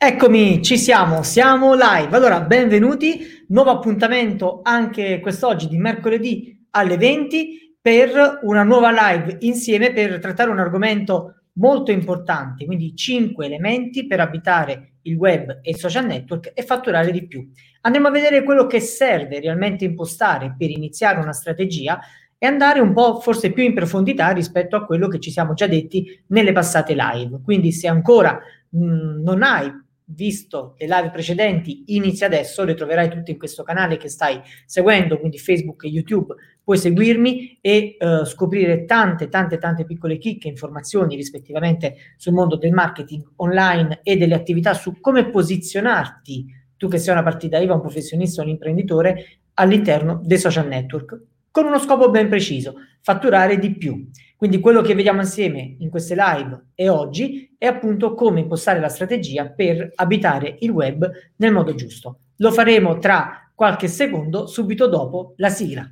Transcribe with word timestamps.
Eccomi, 0.00 0.62
ci 0.62 0.78
siamo, 0.78 1.24
siamo 1.24 1.74
live. 1.74 2.14
Allora, 2.14 2.40
benvenuti, 2.42 3.44
nuovo 3.48 3.70
appuntamento 3.70 4.60
anche 4.62 5.18
quest'oggi 5.18 5.66
di 5.66 5.76
mercoledì 5.76 6.66
alle 6.70 6.96
20 6.96 7.78
per 7.80 8.38
una 8.42 8.62
nuova 8.62 8.92
live 8.92 9.38
insieme 9.40 9.92
per 9.92 10.20
trattare 10.20 10.50
un 10.50 10.60
argomento 10.60 11.46
molto 11.54 11.90
importante, 11.90 12.64
quindi 12.64 12.94
5 12.94 13.44
elementi 13.44 14.06
per 14.06 14.20
abitare 14.20 14.98
il 15.02 15.16
web 15.16 15.58
e 15.62 15.70
il 15.70 15.76
social 15.78 16.06
network 16.06 16.52
e 16.54 16.62
fatturare 16.62 17.10
di 17.10 17.26
più. 17.26 17.50
Andiamo 17.80 18.06
a 18.06 18.12
vedere 18.12 18.44
quello 18.44 18.68
che 18.68 18.78
serve 18.78 19.40
realmente 19.40 19.84
impostare 19.84 20.54
per 20.56 20.70
iniziare 20.70 21.18
una 21.18 21.32
strategia 21.32 21.98
e 22.38 22.46
andare 22.46 22.78
un 22.78 22.92
po' 22.92 23.18
forse 23.18 23.50
più 23.50 23.64
in 23.64 23.74
profondità 23.74 24.28
rispetto 24.30 24.76
a 24.76 24.86
quello 24.86 25.08
che 25.08 25.18
ci 25.18 25.32
siamo 25.32 25.54
già 25.54 25.66
detti 25.66 26.22
nelle 26.28 26.52
passate 26.52 26.94
live. 26.94 27.40
Quindi 27.42 27.72
se 27.72 27.88
ancora 27.88 28.40
mh, 28.68 29.22
non 29.24 29.42
hai 29.42 29.86
visto 30.10 30.74
le 30.78 30.86
live 30.86 31.10
precedenti, 31.10 31.84
inizia 31.88 32.26
adesso, 32.26 32.64
le 32.64 32.74
troverai 32.74 33.08
tutte 33.08 33.30
in 33.30 33.38
questo 33.38 33.62
canale 33.62 33.96
che 33.96 34.08
stai 34.08 34.40
seguendo, 34.64 35.18
quindi 35.18 35.38
Facebook 35.38 35.84
e 35.84 35.88
YouTube, 35.88 36.34
puoi 36.62 36.78
seguirmi 36.78 37.58
e 37.60 37.96
uh, 37.98 38.24
scoprire 38.24 38.84
tante, 38.84 39.28
tante, 39.28 39.58
tante 39.58 39.84
piccole 39.84 40.18
chicche, 40.18 40.48
informazioni 40.48 41.16
rispettivamente 41.16 41.96
sul 42.16 42.32
mondo 42.32 42.56
del 42.56 42.72
marketing 42.72 43.22
online 43.36 44.00
e 44.02 44.16
delle 44.16 44.34
attività 44.34 44.74
su 44.74 45.00
come 45.00 45.28
posizionarti, 45.30 46.46
tu 46.76 46.88
che 46.88 46.98
sei 46.98 47.12
una 47.12 47.22
partita 47.22 47.58
IVA, 47.58 47.74
un 47.74 47.80
professionista 47.80 48.42
un 48.42 48.48
imprenditore, 48.48 49.40
all'interno 49.54 50.20
dei 50.22 50.38
social 50.38 50.68
network, 50.68 51.20
con 51.58 51.66
uno 51.66 51.80
scopo 51.80 52.08
ben 52.08 52.28
preciso, 52.28 52.74
fatturare 53.00 53.58
di 53.58 53.76
più. 53.76 54.08
Quindi 54.36 54.60
quello 54.60 54.80
che 54.80 54.94
vediamo 54.94 55.22
insieme 55.22 55.74
in 55.80 55.90
queste 55.90 56.14
live 56.14 56.66
e 56.76 56.88
oggi 56.88 57.52
è 57.58 57.66
appunto 57.66 58.14
come 58.14 58.38
impostare 58.38 58.78
la 58.78 58.88
strategia 58.88 59.48
per 59.50 59.90
abitare 59.96 60.54
il 60.60 60.70
web 60.70 61.10
nel 61.38 61.52
modo 61.52 61.74
giusto. 61.74 62.20
Lo 62.36 62.52
faremo 62.52 62.98
tra 62.98 63.50
qualche 63.56 63.88
secondo, 63.88 64.46
subito 64.46 64.86
dopo 64.86 65.32
la 65.38 65.48
sigla. 65.48 65.90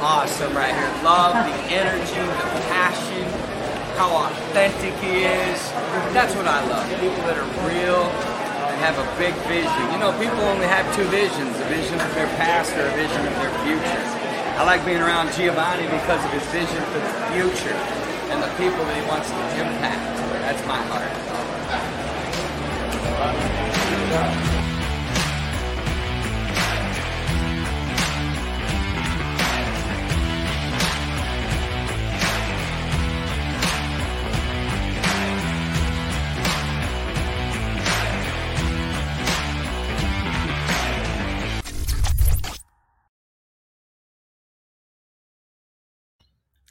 Awesome 0.00 0.54
right 0.54 0.72
here. 0.74 0.90
Love 1.02 1.34
the 1.34 1.74
energy, 1.74 2.14
the 2.14 2.60
passion, 2.70 3.26
how 3.98 4.14
authentic 4.26 4.94
he 5.02 5.24
is. 5.26 5.58
That's 6.14 6.34
what 6.34 6.46
I 6.46 6.62
love. 6.66 6.88
People 7.00 7.22
that 7.26 7.36
are 7.38 7.50
real 7.66 8.06
and 8.06 8.76
have 8.78 8.98
a 8.98 9.06
big 9.18 9.34
vision. 9.50 9.90
You 9.90 9.98
know, 9.98 10.12
people 10.18 10.38
only 10.46 10.66
have 10.66 10.86
two 10.94 11.04
visions, 11.10 11.58
a 11.58 11.64
vision 11.66 11.98
of 11.98 12.14
their 12.14 12.28
past 12.38 12.70
or 12.78 12.86
a 12.86 12.94
vision 12.94 13.26
of 13.26 13.34
their 13.42 13.50
future. 13.66 14.04
I 14.58 14.62
like 14.64 14.84
being 14.84 15.02
around 15.02 15.32
Giovanni 15.34 15.86
because 15.86 16.24
of 16.24 16.30
his 16.30 16.46
vision 16.50 16.82
for 16.94 17.00
the 17.02 17.12
future 17.34 17.74
and 18.30 18.42
the 18.42 18.48
people 18.58 18.84
that 18.86 18.96
he 18.98 19.04
wants 19.08 19.30
to 19.30 19.36
impact. 19.58 20.18
That's 20.46 20.62
my 20.66 20.80
heart. 20.88 21.12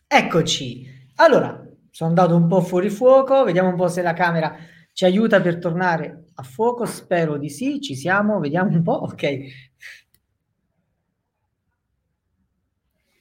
Eccoci. 0.10 0.86
Allora, 1.16 1.62
sono 1.92 2.10
andato 2.10 2.36
un 2.36 2.48
po' 2.48 2.62
fuori 2.62 2.90
fuoco, 2.90 3.44
vediamo 3.44 3.70
un 3.70 3.76
po' 3.76 3.90
se 3.90 4.02
la 4.02 4.14
camera 4.14 4.56
ci 4.94 5.04
aiuta 5.04 5.42
per 5.42 5.60
tornare 5.60 6.28
a 6.36 6.44
fuoco, 6.44 6.86
spero 6.86 7.38
di 7.38 7.50
sì, 7.50 7.82
ci 7.82 7.94
siamo, 7.94 8.40
vediamo 8.40 8.70
un 8.70 8.84
po', 8.84 9.04
ok. 9.04 9.40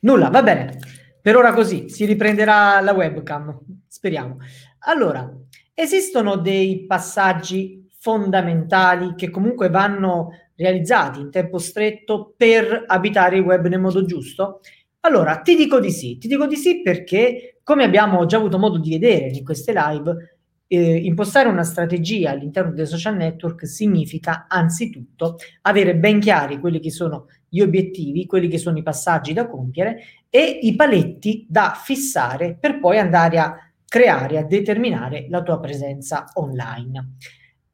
Nulla, 0.01 0.29
va 0.31 0.43
bene. 0.43 0.79
Per 1.21 1.37
ora 1.37 1.53
così, 1.53 1.89
si 1.89 2.05
riprenderà 2.05 2.81
la 2.81 2.93
webcam, 2.93 3.59
speriamo. 3.89 4.37
Allora, 4.81 5.29
esistono 5.75 6.37
dei 6.37 6.87
passaggi 6.87 7.89
fondamentali 7.99 9.15
che 9.17 9.31
comunque 9.31 9.69
vanno 9.69 10.31
realizzati 10.55 11.21
in 11.21 11.31
tempo 11.31 11.59
stretto 11.59 12.33
per 12.37 12.85
abitare 12.87 13.39
il 13.39 13.43
web 13.43 13.67
nel 13.67 13.81
modo 13.81 14.05
giusto? 14.05 14.61
Allora, 15.07 15.37
ti 15.39 15.55
dico 15.55 15.79
di 15.79 15.93
sì, 15.93 16.19
ti 16.19 16.27
dico 16.27 16.47
di 16.47 16.57
sì 16.57 16.83
perché, 16.83 17.61
come 17.63 17.85
abbiamo 17.85 18.27
già 18.27 18.39
avuto 18.39 18.59
modo 18.59 18.79
di 18.79 18.91
vedere 18.91 19.29
in 19.29 19.45
queste 19.45 19.73
live, 19.73 20.39
eh, 20.67 20.97
impostare 20.97 21.49
una 21.49 21.63
strategia 21.63 22.31
all'interno 22.33 22.73
dei 22.73 22.87
social 22.87 23.15
network 23.15 23.69
significa 23.69 24.47
anzitutto 24.49 25.37
avere 25.63 25.95
ben 25.95 26.19
chiari 26.19 26.59
quelli 26.59 26.81
che 26.81 26.91
sono 26.91 27.27
gli 27.49 27.61
obiettivi, 27.61 28.27
quelli 28.27 28.49
che 28.49 28.59
sono 28.59 28.79
i 28.79 28.83
passaggi 28.83 29.33
da 29.33 29.47
compiere 29.47 29.99
e 30.29 30.59
i 30.63 30.75
paletti 30.75 31.47
da 31.49 31.81
fissare 31.81 32.57
per 32.59 32.81
poi 32.81 32.99
andare 32.99 33.39
a 33.39 33.55
creare, 33.87 34.39
a 34.39 34.45
determinare 34.45 35.27
la 35.29 35.43
tua 35.43 35.61
presenza 35.61 36.25
online. 36.35 37.13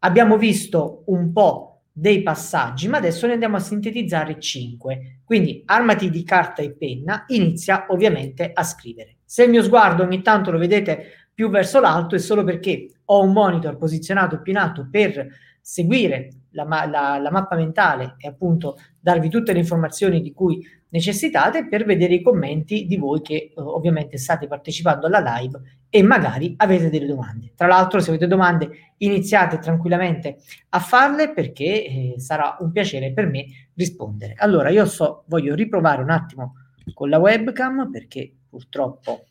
Abbiamo 0.00 0.37
visto 0.37 1.04
un 1.06 1.32
po' 1.32 1.71
dei 1.92 2.22
passaggi, 2.22 2.88
ma 2.88 2.97
adesso 2.97 3.26
ne 3.26 3.34
andiamo 3.34 3.56
a 3.56 3.60
sintetizzare 3.60 4.41
cinque. 4.41 5.20
Quindi 5.25 5.62
armati 5.66 6.10
di 6.10 6.25
carta 6.25 6.62
e 6.62 6.72
penna, 6.72 7.25
inizia 7.28 7.86
ovviamente 7.88 8.50
a 8.53 8.62
scrivere. 8.62 9.19
Se 9.25 9.44
il 9.44 9.50
mio 9.50 9.62
sguardo 9.62 10.02
ogni 10.02 10.22
tanto 10.22 10.50
lo 10.50 10.58
vedete 10.58 11.28
più 11.34 11.48
verso 11.48 11.81
l'alto 11.81 12.14
è 12.14 12.19
solo 12.19 12.44
perché 12.44 12.91
ho 13.04 13.22
un 13.22 13.32
monitor 13.32 13.76
posizionato 13.76 14.40
più 14.40 14.52
in 14.52 14.58
alto 14.58 14.88
per 14.90 15.26
seguire 15.60 16.28
la, 16.50 16.64
la, 16.64 17.18
la 17.18 17.30
mappa 17.30 17.56
mentale 17.56 18.16
e 18.18 18.28
appunto 18.28 18.76
darvi 18.98 19.28
tutte 19.28 19.52
le 19.52 19.60
informazioni 19.60 20.20
di 20.20 20.32
cui 20.32 20.64
necessitate 20.88 21.66
per 21.68 21.84
vedere 21.84 22.14
i 22.14 22.22
commenti 22.22 22.86
di 22.86 22.96
voi 22.96 23.22
che 23.22 23.34
eh, 23.34 23.52
ovviamente 23.56 24.18
state 24.18 24.46
partecipando 24.46 25.06
alla 25.06 25.38
live 25.38 25.60
e 25.88 26.02
magari 26.02 26.54
avete 26.58 26.90
delle 26.90 27.06
domande. 27.06 27.52
Tra 27.54 27.66
l'altro, 27.66 28.00
se 28.00 28.10
avete 28.10 28.26
domande, 28.26 28.94
iniziate 28.98 29.58
tranquillamente 29.58 30.38
a 30.70 30.80
farle 30.80 31.32
perché 31.32 31.64
eh, 31.64 32.14
sarà 32.19 32.56
un 32.60 32.72
piacere 32.72 33.12
per 33.12 33.26
me 33.26 33.44
rispondere. 33.74 34.34
Allora, 34.36 34.69
io 34.70 34.84
so, 34.84 35.24
voglio 35.26 35.54
riprovare 35.54 36.02
un 36.02 36.10
attimo 36.10 36.54
con 36.94 37.08
la 37.08 37.19
webcam 37.19 37.90
perché 37.90 38.34
purtroppo 38.48 39.26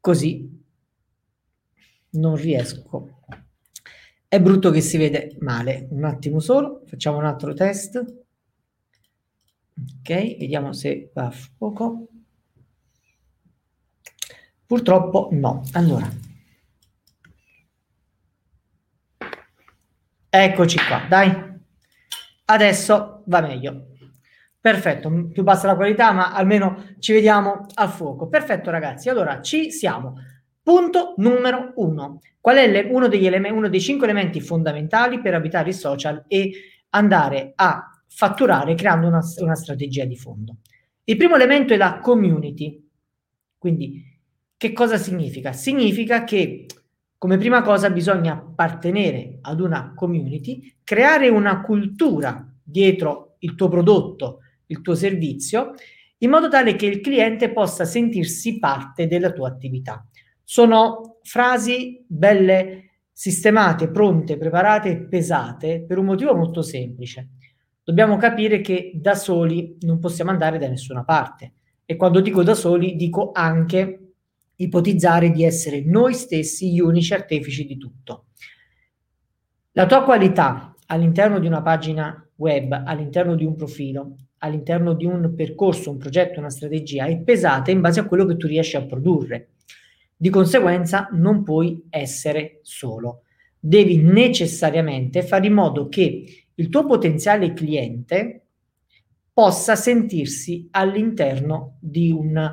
così 0.00 0.66
non 2.10 2.36
riesco. 2.36 3.20
È 4.26 4.40
brutto 4.40 4.70
che 4.70 4.80
si 4.80 4.98
vede 4.98 5.36
male. 5.40 5.86
Un 5.90 6.04
attimo 6.04 6.40
solo, 6.40 6.82
facciamo 6.86 7.18
un 7.18 7.24
altro 7.24 7.54
test. 7.54 7.96
Ok, 10.00 10.36
vediamo 10.38 10.72
se 10.72 11.10
va 11.14 11.26
a 11.26 11.30
fuoco. 11.30 12.08
Purtroppo 14.66 15.28
no. 15.32 15.62
Allora. 15.72 16.10
Eccoci 20.30 20.78
qua, 20.86 21.06
dai. 21.08 21.46
Adesso 22.44 23.22
va 23.26 23.40
meglio. 23.40 23.86
Perfetto, 24.60 25.28
più 25.32 25.42
bassa 25.42 25.68
la 25.68 25.76
qualità, 25.76 26.12
ma 26.12 26.34
almeno 26.34 26.94
ci 26.98 27.12
vediamo 27.12 27.64
a 27.74 27.88
fuoco. 27.88 28.28
Perfetto, 28.28 28.70
ragazzi. 28.70 29.08
Allora, 29.08 29.40
ci 29.40 29.70
siamo. 29.70 30.16
Punto 30.68 31.14
numero 31.16 31.72
uno. 31.76 32.20
Qual 32.42 32.58
è 32.58 32.70
le, 32.70 32.90
uno, 32.90 33.08
degli 33.08 33.24
eleme- 33.24 33.48
uno 33.48 33.70
dei 33.70 33.80
cinque 33.80 34.04
elementi 34.04 34.38
fondamentali 34.38 35.18
per 35.18 35.32
abitare 35.32 35.70
i 35.70 35.72
social 35.72 36.26
e 36.28 36.50
andare 36.90 37.52
a 37.54 37.90
fatturare 38.06 38.74
creando 38.74 39.06
una, 39.06 39.22
una 39.38 39.54
strategia 39.54 40.04
di 40.04 40.14
fondo. 40.14 40.56
Il 41.04 41.16
primo 41.16 41.36
elemento 41.36 41.72
è 41.72 41.78
la 41.78 42.00
community. 42.00 42.86
Quindi, 43.56 44.20
che 44.58 44.72
cosa 44.74 44.98
significa? 44.98 45.54
Significa 45.54 46.24
che 46.24 46.66
come 47.16 47.38
prima 47.38 47.62
cosa 47.62 47.88
bisogna 47.88 48.34
appartenere 48.34 49.38
ad 49.40 49.60
una 49.60 49.94
community, 49.96 50.80
creare 50.84 51.30
una 51.30 51.62
cultura 51.62 52.46
dietro 52.62 53.36
il 53.38 53.54
tuo 53.54 53.70
prodotto, 53.70 54.40
il 54.66 54.82
tuo 54.82 54.94
servizio, 54.94 55.72
in 56.18 56.28
modo 56.28 56.50
tale 56.50 56.76
che 56.76 56.84
il 56.84 57.00
cliente 57.00 57.52
possa 57.52 57.86
sentirsi 57.86 58.58
parte 58.58 59.06
della 59.06 59.32
tua 59.32 59.48
attività. 59.48 60.06
Sono 60.50 61.18
frasi 61.24 62.02
belle, 62.06 63.02
sistemate, 63.12 63.90
pronte, 63.90 64.38
preparate 64.38 64.88
e 64.88 65.02
pesate 65.02 65.84
per 65.86 65.98
un 65.98 66.06
motivo 66.06 66.34
molto 66.34 66.62
semplice 66.62 67.32
dobbiamo 67.88 68.18
capire 68.18 68.60
che 68.60 68.92
da 68.96 69.14
soli 69.14 69.78
non 69.80 69.98
possiamo 69.98 70.30
andare 70.30 70.58
da 70.58 70.68
nessuna 70.68 71.04
parte. 71.04 71.52
E 71.86 71.96
quando 71.96 72.20
dico 72.20 72.42
da 72.42 72.52
soli, 72.52 72.96
dico 72.96 73.30
anche 73.32 74.12
ipotizzare 74.56 75.30
di 75.30 75.42
essere 75.42 75.82
noi 75.82 76.12
stessi 76.12 76.70
gli 76.70 76.80
unici 76.80 77.14
artefici 77.14 77.64
di 77.64 77.78
tutto. 77.78 78.26
La 79.72 79.86
tua 79.86 80.04
qualità 80.04 80.74
all'interno 80.88 81.38
di 81.38 81.46
una 81.46 81.62
pagina 81.62 82.28
web, 82.36 82.82
all'interno 82.84 83.34
di 83.34 83.46
un 83.46 83.56
profilo, 83.56 84.16
all'interno 84.38 84.92
di 84.92 85.06
un 85.06 85.32
percorso, 85.34 85.90
un 85.90 85.96
progetto, 85.96 86.40
una 86.40 86.50
strategia 86.50 87.06
è 87.06 87.18
pesata 87.20 87.70
in 87.70 87.80
base 87.80 88.00
a 88.00 88.04
quello 88.04 88.26
che 88.26 88.36
tu 88.36 88.46
riesci 88.46 88.76
a 88.76 88.84
produrre. 88.84 89.52
Di 90.20 90.30
conseguenza 90.30 91.08
non 91.12 91.44
puoi 91.44 91.86
essere 91.90 92.58
solo. 92.62 93.22
Devi 93.56 93.98
necessariamente 93.98 95.22
fare 95.22 95.46
in 95.46 95.52
modo 95.52 95.88
che 95.88 96.46
il 96.52 96.68
tuo 96.68 96.86
potenziale 96.86 97.52
cliente 97.52 98.46
possa 99.32 99.76
sentirsi 99.76 100.66
all'interno 100.72 101.76
di 101.78 102.10
un, 102.10 102.52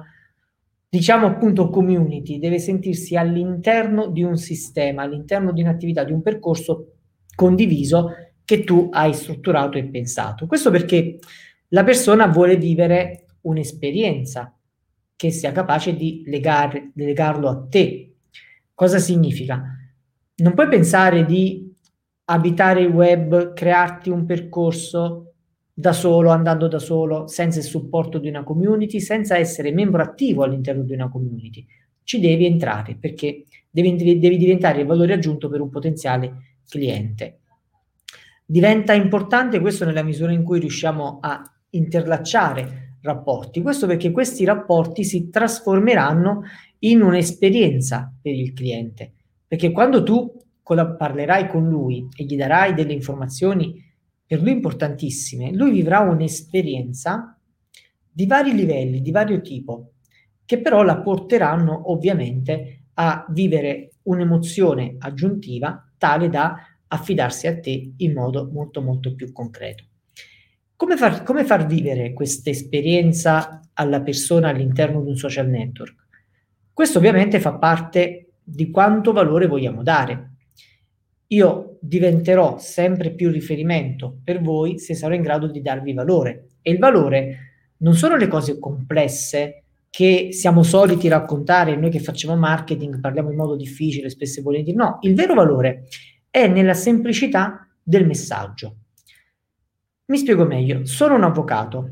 diciamo 0.87 1.25
appunto 1.25 1.69
community, 1.69 2.37
deve 2.37 2.59
sentirsi 2.59 3.15
all'interno 3.15 4.09
di 4.09 4.21
un 4.21 4.37
sistema, 4.37 5.01
all'interno 5.01 5.51
di 5.51 5.63
un'attività, 5.63 6.03
di 6.03 6.11
un 6.11 6.21
percorso 6.21 6.97
condiviso 7.33 8.11
che 8.45 8.63
tu 8.63 8.89
hai 8.91 9.11
strutturato 9.15 9.79
e 9.79 9.85
pensato. 9.85 10.45
Questo 10.45 10.69
perché 10.69 11.17
la 11.69 11.83
persona 11.83 12.27
vuole 12.27 12.57
vivere 12.57 13.25
un'esperienza 13.41 14.55
che 15.15 15.31
sia 15.31 15.51
capace 15.51 15.95
di 15.95 16.23
legare, 16.25 16.91
legarlo 16.95 17.47
a 17.49 17.65
te. 17.69 18.15
Cosa 18.73 18.99
significa? 18.99 19.63
Non 20.37 20.53
puoi 20.53 20.67
pensare 20.67 21.25
di 21.25 21.73
abitare 22.25 22.81
il 22.81 22.89
web, 22.89 23.53
crearti 23.53 24.09
un 24.09 24.25
percorso 24.25 25.33
da 25.73 25.93
solo, 25.93 26.29
andando 26.29 26.67
da 26.67 26.79
solo, 26.79 27.27
senza 27.27 27.59
il 27.59 27.65
supporto 27.65 28.17
di 28.17 28.27
una 28.27 28.43
community, 28.43 28.99
senza 28.99 29.37
essere 29.37 29.71
membro 29.71 30.01
attivo 30.01 30.43
all'interno 30.43 30.83
di 30.83 30.93
una 30.93 31.09
community. 31.09 31.65
Ci 32.03 32.19
devi 32.19 32.45
entrare 32.45 32.95
perché 32.95 33.45
devi, 33.69 33.95
devi 33.95 34.37
diventare 34.37 34.81
il 34.81 34.87
valore 34.87 35.13
aggiunto 35.13 35.49
per 35.49 35.61
un 35.61 35.69
potenziale 35.69 36.59
cliente. 36.67 37.39
Diventa 38.45 38.93
importante 38.93 39.59
questo 39.59 39.85
nella 39.85 40.03
misura 40.03 40.31
in 40.31 40.43
cui 40.43 40.59
riusciamo 40.59 41.19
a 41.21 41.41
interlacciare 41.71 42.84
rapporti. 43.05 43.61
Questo 43.61 43.87
perché 43.87 44.11
questi 44.11 44.43
rapporti 44.43 45.03
si 45.03 45.29
trasformeranno 45.29 46.41
in 46.79 47.01
un'esperienza 47.01 48.11
per 48.21 48.33
il 48.33 48.51
cliente. 48.53 49.13
Perché 49.47 49.71
quando 49.71 50.03
tu 50.03 50.33
parlerai 50.63 51.47
con 51.47 51.69
lui 51.69 52.07
e 52.17 52.25
gli 52.25 52.35
darai 52.35 52.73
delle 52.73 52.93
informazioni 52.93 53.81
per 54.25 54.41
lui 54.41 54.51
importantissime, 54.51 55.53
lui 55.53 55.71
vivrà 55.71 55.99
un'esperienza 55.99 57.39
di 58.11 58.25
vari 58.25 58.53
livelli, 58.53 59.01
di 59.01 59.11
vario 59.11 59.39
tipo, 59.41 59.91
che 60.43 60.59
però 60.59 60.81
la 60.81 60.99
porteranno 61.01 61.91
ovviamente 61.91 62.87
a 62.95 63.25
vivere 63.29 63.91
un'emozione 64.03 64.95
aggiuntiva 64.99 65.91
tale 65.97 66.29
da 66.29 66.55
affidarsi 66.87 67.47
a 67.47 67.59
te 67.59 67.93
in 67.97 68.13
modo 68.13 68.49
molto 68.51 68.81
molto 68.81 69.13
più 69.13 69.31
concreto. 69.31 69.83
Come 70.77 70.97
far, 70.97 71.23
come 71.23 71.45
far 71.45 71.65
vivere 71.65 72.11
questa 72.11 72.49
esperienza 72.49 73.61
alla 73.73 74.01
persona 74.01 74.49
all'interno 74.49 75.01
di 75.01 75.09
un 75.09 75.15
social 75.15 75.47
network? 75.47 75.95
Questo 76.73 76.97
ovviamente 76.97 77.39
fa 77.39 77.53
parte 77.53 78.33
di 78.43 78.69
quanto 78.71 79.13
valore 79.13 79.47
vogliamo 79.47 79.83
dare. 79.83 80.31
Io 81.27 81.77
diventerò 81.79 82.57
sempre 82.57 83.11
più 83.11 83.31
riferimento 83.31 84.19
per 84.21 84.41
voi 84.41 84.77
se 84.77 84.95
sarò 84.95 85.13
in 85.13 85.21
grado 85.21 85.47
di 85.47 85.61
darvi 85.61 85.93
valore. 85.93 86.47
E 86.61 86.71
il 86.71 86.77
valore 86.77 87.37
non 87.77 87.93
sono 87.93 88.17
le 88.17 88.27
cose 88.27 88.59
complesse 88.59 89.63
che 89.89 90.33
siamo 90.33 90.61
soliti 90.61 91.07
raccontare, 91.07 91.77
noi 91.77 91.89
che 91.89 92.01
facciamo 92.01 92.35
marketing 92.35 92.99
parliamo 92.99 93.31
in 93.31 93.37
modo 93.37 93.55
difficile, 93.55 94.09
spesso 94.09 94.41
e 94.41 94.43
volentieri. 94.43 94.77
No, 94.77 94.97
il 95.03 95.15
vero 95.15 95.35
valore 95.35 95.87
è 96.29 96.49
nella 96.49 96.73
semplicità 96.73 97.65
del 97.81 98.05
messaggio. 98.05 98.79
Mi 100.07 100.17
spiego 100.17 100.45
meglio, 100.45 100.85
sono 100.85 101.15
un 101.15 101.23
avvocato, 101.23 101.89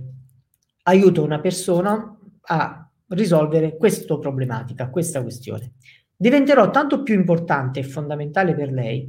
aiuto 0.83 1.23
una 1.23 1.39
persona 1.39 2.15
a 2.41 2.91
risolvere 3.07 3.75
questa 3.75 4.19
problematica, 4.19 4.91
questa 4.91 5.23
questione. 5.23 5.73
Diventerò 6.15 6.69
tanto 6.69 7.01
più 7.01 7.15
importante 7.15 7.79
e 7.79 7.83
fondamentale 7.83 8.53
per 8.53 8.71
lei 8.71 9.07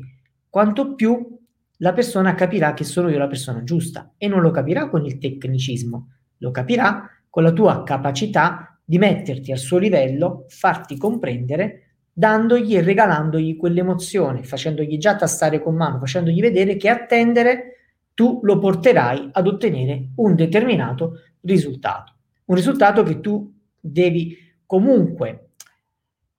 quanto 0.49 0.95
più 0.95 1.39
la 1.79 1.93
persona 1.93 2.35
capirà 2.35 2.73
che 2.73 2.85
sono 2.85 3.11
io 3.11 3.19
la 3.19 3.27
persona 3.27 3.63
giusta. 3.63 4.15
E 4.17 4.27
non 4.27 4.41
lo 4.41 4.51
capirà 4.51 4.89
con 4.89 5.05
il 5.05 5.19
tecnicismo, 5.19 6.09
lo 6.39 6.51
capirà 6.51 7.07
con 7.29 7.43
la 7.43 7.53
tua 7.53 7.83
capacità 7.83 8.81
di 8.83 8.97
metterti 8.97 9.53
al 9.53 9.59
suo 9.59 9.77
livello, 9.77 10.47
farti 10.49 10.97
comprendere, 10.97 11.99
dandogli 12.11 12.75
e 12.75 12.81
regalandogli 12.81 13.59
quell'emozione, 13.59 14.45
facendogli 14.45 14.97
già 14.97 15.15
tastare 15.15 15.61
con 15.61 15.75
mano, 15.75 15.99
facendogli 15.99 16.41
vedere 16.41 16.77
che 16.77 16.89
attendere 16.89 17.74
tu 18.15 18.41
lo 18.43 18.59
porterai 18.59 19.29
ad 19.33 19.47
ottenere 19.47 20.11
un 20.17 20.35
determinato 20.35 21.21
risultato. 21.41 22.15
Un 22.47 22.55
risultato 22.55 23.03
che 23.03 23.21
tu 23.21 23.53
devi 23.81 24.37
comunque 24.65 25.51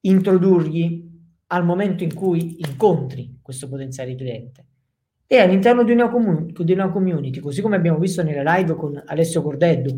introdurgli 0.01 1.04
al 1.48 1.66
momento 1.66 2.04
in 2.04 2.13
cui 2.13 2.56
incontri 2.66 3.39
questo 3.42 3.68
potenziale 3.68 4.16
cliente. 4.16 4.66
E 5.27 5.39
all'interno 5.39 5.83
di 5.83 5.92
una, 5.92 6.10
comun- 6.10 6.54
di 6.56 6.72
una 6.72 6.89
community, 6.89 7.39
così 7.39 7.62
come 7.62 7.75
abbiamo 7.75 7.98
visto 7.98 8.24
nella 8.24 8.56
live 8.56 8.75
con 8.75 9.01
Alessio 9.06 9.42
Cordeddu 9.42 9.98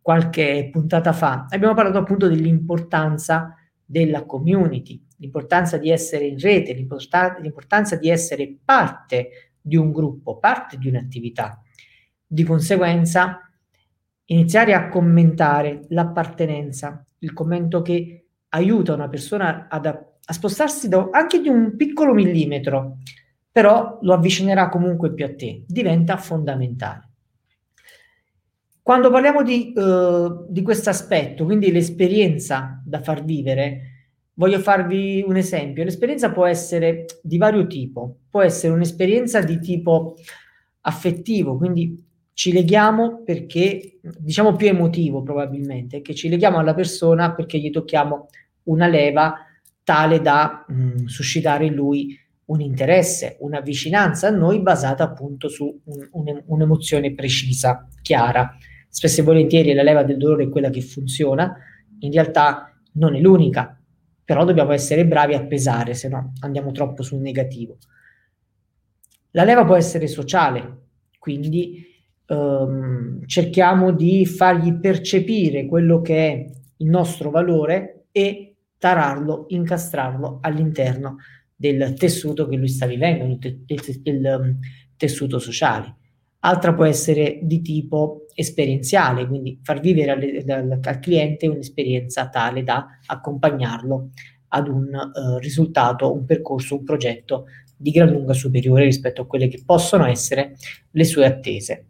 qualche 0.00 0.68
puntata 0.72 1.12
fa, 1.12 1.46
abbiamo 1.50 1.74
parlato 1.74 1.98
appunto 1.98 2.28
dell'importanza 2.28 3.54
della 3.84 4.24
community, 4.24 5.04
l'importanza 5.18 5.76
di 5.78 5.90
essere 5.90 6.26
in 6.26 6.38
rete, 6.38 6.72
l'importanza, 6.72 7.38
l'importanza 7.40 7.96
di 7.96 8.08
essere 8.08 8.56
parte 8.64 9.47
di 9.68 9.76
un 9.76 9.92
gruppo, 9.92 10.38
parte 10.38 10.76
di 10.78 10.88
un'attività. 10.88 11.62
Di 12.26 12.42
conseguenza, 12.42 13.40
iniziare 14.24 14.74
a 14.74 14.88
commentare 14.88 15.82
l'appartenenza, 15.90 17.06
il 17.18 17.32
commento 17.32 17.82
che 17.82 18.26
aiuta 18.48 18.94
una 18.94 19.08
persona 19.08 19.68
ad, 19.68 19.86
a 19.86 20.32
spostarsi 20.32 20.88
da, 20.88 21.08
anche 21.12 21.40
di 21.40 21.48
un 21.48 21.76
piccolo 21.76 22.12
millimetro, 22.12 22.98
però 23.50 23.98
lo 24.02 24.14
avvicinerà 24.14 24.68
comunque 24.68 25.12
più 25.12 25.24
a 25.24 25.34
te, 25.34 25.64
diventa 25.66 26.16
fondamentale. 26.16 27.06
Quando 28.82 29.10
parliamo 29.10 29.42
di, 29.42 29.72
uh, 29.76 30.46
di 30.48 30.62
questo 30.62 30.88
aspetto, 30.88 31.44
quindi 31.44 31.70
l'esperienza 31.70 32.80
da 32.84 33.02
far 33.02 33.22
vivere, 33.22 33.87
Voglio 34.38 34.60
farvi 34.60 35.24
un 35.26 35.36
esempio. 35.36 35.82
L'esperienza 35.82 36.30
può 36.30 36.46
essere 36.46 37.06
di 37.22 37.38
vario 37.38 37.66
tipo, 37.66 38.18
può 38.30 38.40
essere 38.40 38.72
un'esperienza 38.72 39.42
di 39.42 39.58
tipo 39.58 40.14
affettivo, 40.82 41.56
quindi 41.56 42.06
ci 42.34 42.52
leghiamo 42.52 43.24
perché, 43.24 43.98
diciamo 44.00 44.54
più 44.54 44.68
emotivo 44.68 45.24
probabilmente, 45.24 46.02
che 46.02 46.14
ci 46.14 46.28
leghiamo 46.28 46.56
alla 46.56 46.72
persona 46.72 47.34
perché 47.34 47.58
gli 47.58 47.70
tocchiamo 47.70 48.28
una 48.64 48.86
leva 48.86 49.34
tale 49.82 50.20
da 50.20 50.64
mh, 50.68 50.82
mm, 50.82 51.04
suscitare 51.06 51.66
in 51.66 51.74
lui 51.74 52.16
un 52.44 52.60
interesse, 52.60 53.38
una 53.40 53.60
vicinanza 53.60 54.28
a 54.28 54.30
noi 54.30 54.60
basata 54.60 55.02
appunto 55.02 55.48
su 55.48 55.64
un, 55.82 56.08
un, 56.12 56.42
un'emozione 56.46 57.12
precisa, 57.12 57.88
chiara. 58.02 58.56
Spesso 58.88 59.20
e 59.20 59.24
volentieri 59.24 59.74
la 59.74 59.82
leva 59.82 60.04
del 60.04 60.16
dolore 60.16 60.44
è 60.44 60.48
quella 60.48 60.70
che 60.70 60.80
funziona, 60.80 61.56
in 61.98 62.12
realtà 62.12 62.72
non 62.92 63.16
è 63.16 63.20
l'unica, 63.20 63.77
però 64.28 64.44
dobbiamo 64.44 64.72
essere 64.72 65.06
bravi 65.06 65.32
a 65.32 65.46
pesare, 65.46 65.94
se 65.94 66.06
no 66.06 66.34
andiamo 66.40 66.70
troppo 66.70 67.02
sul 67.02 67.18
negativo. 67.18 67.78
La 69.30 69.42
leva 69.42 69.64
può 69.64 69.74
essere 69.74 70.06
sociale, 70.06 70.80
quindi 71.18 71.82
ehm, 72.26 73.24
cerchiamo 73.24 73.90
di 73.90 74.26
fargli 74.26 74.74
percepire 74.74 75.64
quello 75.64 76.02
che 76.02 76.28
è 76.28 76.44
il 76.76 76.88
nostro 76.90 77.30
valore 77.30 78.08
e 78.12 78.56
tararlo, 78.76 79.46
incastrarlo 79.48 80.40
all'interno 80.42 81.16
del 81.56 81.94
tessuto 81.94 82.46
che 82.48 82.56
lui 82.56 82.68
sta 82.68 82.84
vivendo, 82.84 83.38
del 83.38 84.26
ehm, 84.26 84.58
tessuto 84.98 85.38
sociale. 85.38 85.96
Altra 86.40 86.72
può 86.72 86.84
essere 86.84 87.40
di 87.42 87.60
tipo 87.60 88.26
esperienziale, 88.34 89.26
quindi 89.26 89.58
far 89.62 89.80
vivere 89.80 90.10
al, 90.12 90.44
al, 90.50 90.80
al 90.80 90.98
cliente 91.00 91.48
un'esperienza 91.48 92.28
tale 92.28 92.62
da 92.62 92.86
accompagnarlo 93.06 94.10
ad 94.48 94.68
un 94.68 94.84
uh, 94.84 95.38
risultato, 95.38 96.12
un 96.12 96.24
percorso, 96.24 96.76
un 96.76 96.84
progetto 96.84 97.46
di 97.76 97.90
gran 97.90 98.10
lunga 98.10 98.32
superiore 98.32 98.84
rispetto 98.84 99.22
a 99.22 99.26
quelle 99.26 99.48
che 99.48 99.62
possono 99.64 100.06
essere 100.06 100.54
le 100.92 101.04
sue 101.04 101.26
attese. 101.26 101.86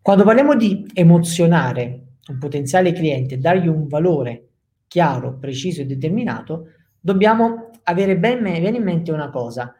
Quando 0.00 0.24
parliamo 0.24 0.54
di 0.54 0.84
emozionare 0.92 2.02
un 2.28 2.38
potenziale 2.38 2.92
cliente, 2.92 3.38
dargli 3.38 3.68
un 3.68 3.86
valore 3.86 4.48
chiaro, 4.86 5.38
preciso 5.38 5.80
e 5.82 5.86
determinato, 5.86 6.66
dobbiamo 7.00 7.70
avere 7.84 8.18
ben, 8.18 8.42
ben 8.42 8.74
in 8.74 8.82
mente 8.82 9.12
una 9.12 9.30
cosa. 9.30 9.72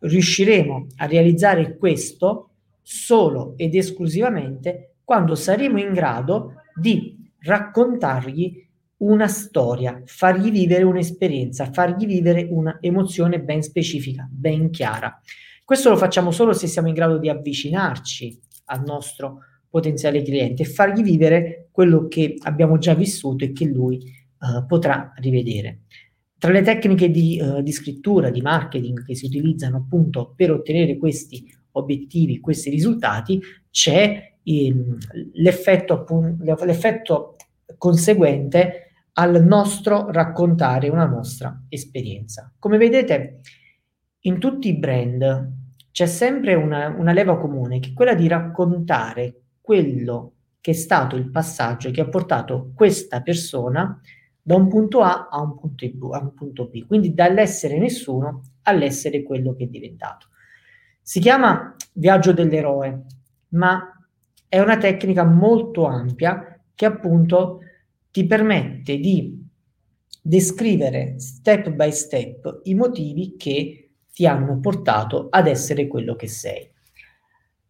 Riusciremo 0.00 0.86
a 0.96 1.06
realizzare 1.06 1.76
questo 1.76 2.50
solo 2.90 3.52
ed 3.58 3.74
esclusivamente 3.74 4.94
quando 5.04 5.34
saremo 5.34 5.78
in 5.78 5.92
grado 5.92 6.54
di 6.74 7.30
raccontargli 7.40 8.66
una 8.98 9.28
storia, 9.28 10.00
fargli 10.06 10.50
vivere 10.50 10.84
un'esperienza, 10.84 11.70
fargli 11.70 12.06
vivere 12.06 12.48
un'emozione 12.50 13.40
ben 13.40 13.62
specifica, 13.62 14.26
ben 14.30 14.70
chiara. 14.70 15.20
Questo 15.62 15.90
lo 15.90 15.96
facciamo 15.98 16.30
solo 16.30 16.54
se 16.54 16.66
siamo 16.66 16.88
in 16.88 16.94
grado 16.94 17.18
di 17.18 17.28
avvicinarci 17.28 18.40
al 18.66 18.82
nostro 18.84 19.40
potenziale 19.68 20.22
cliente 20.22 20.62
e 20.62 20.66
fargli 20.66 21.02
vivere 21.02 21.68
quello 21.70 22.08
che 22.08 22.36
abbiamo 22.44 22.78
già 22.78 22.94
vissuto 22.94 23.44
e 23.44 23.52
che 23.52 23.66
lui 23.66 24.00
uh, 24.38 24.64
potrà 24.66 25.12
rivedere. 25.16 25.80
Tra 26.38 26.52
le 26.52 26.62
tecniche 26.62 27.10
di, 27.10 27.38
uh, 27.38 27.60
di, 27.60 27.72
scrittura, 27.72 28.30
di 28.30 28.40
marketing 28.40 29.04
che 29.04 29.14
si 29.14 29.26
utilizzano 29.26 29.76
appunto 29.76 30.32
per 30.34 30.52
ottenere 30.52 30.96
questi 30.96 31.52
obiettivi, 31.72 32.40
questi 32.40 32.70
risultati, 32.70 33.40
c'è 33.70 34.36
il, 34.44 34.96
l'effetto, 35.34 36.04
l'effetto 36.40 37.36
conseguente 37.76 38.84
al 39.14 39.44
nostro 39.44 40.10
raccontare 40.10 40.88
una 40.88 41.06
nostra 41.06 41.64
esperienza. 41.68 42.52
Come 42.58 42.78
vedete, 42.78 43.40
in 44.20 44.38
tutti 44.38 44.68
i 44.68 44.78
brand 44.78 45.56
c'è 45.90 46.06
sempre 46.06 46.54
una, 46.54 46.88
una 46.88 47.12
leva 47.12 47.36
comune, 47.38 47.80
che 47.80 47.90
è 47.90 47.92
quella 47.92 48.14
di 48.14 48.28
raccontare 48.28 49.42
quello 49.60 50.34
che 50.60 50.70
è 50.70 50.74
stato 50.74 51.16
il 51.16 51.30
passaggio 51.30 51.90
che 51.90 52.00
ha 52.00 52.08
portato 52.08 52.72
questa 52.74 53.22
persona 53.22 54.00
da 54.40 54.54
un 54.54 54.68
punto 54.68 55.00
A 55.02 55.28
a 55.30 55.40
un 55.40 55.56
punto 55.56 56.68
B, 56.68 56.86
quindi 56.86 57.12
dall'essere 57.12 57.78
nessuno 57.78 58.42
all'essere 58.62 59.22
quello 59.22 59.54
che 59.54 59.64
è 59.64 59.66
diventato. 59.66 60.28
Si 61.08 61.20
chiama 61.20 61.74
viaggio 61.94 62.34
dell'eroe, 62.34 63.06
ma 63.52 63.98
è 64.46 64.60
una 64.60 64.76
tecnica 64.76 65.24
molto 65.24 65.86
ampia 65.86 66.60
che 66.74 66.84
appunto 66.84 67.60
ti 68.10 68.26
permette 68.26 68.98
di 68.98 69.42
descrivere 70.20 71.18
step 71.18 71.70
by 71.70 71.90
step 71.92 72.60
i 72.64 72.74
motivi 72.74 73.36
che 73.38 73.92
ti 74.12 74.26
hanno 74.26 74.60
portato 74.60 75.28
ad 75.30 75.46
essere 75.46 75.86
quello 75.86 76.14
che 76.14 76.28
sei. 76.28 76.70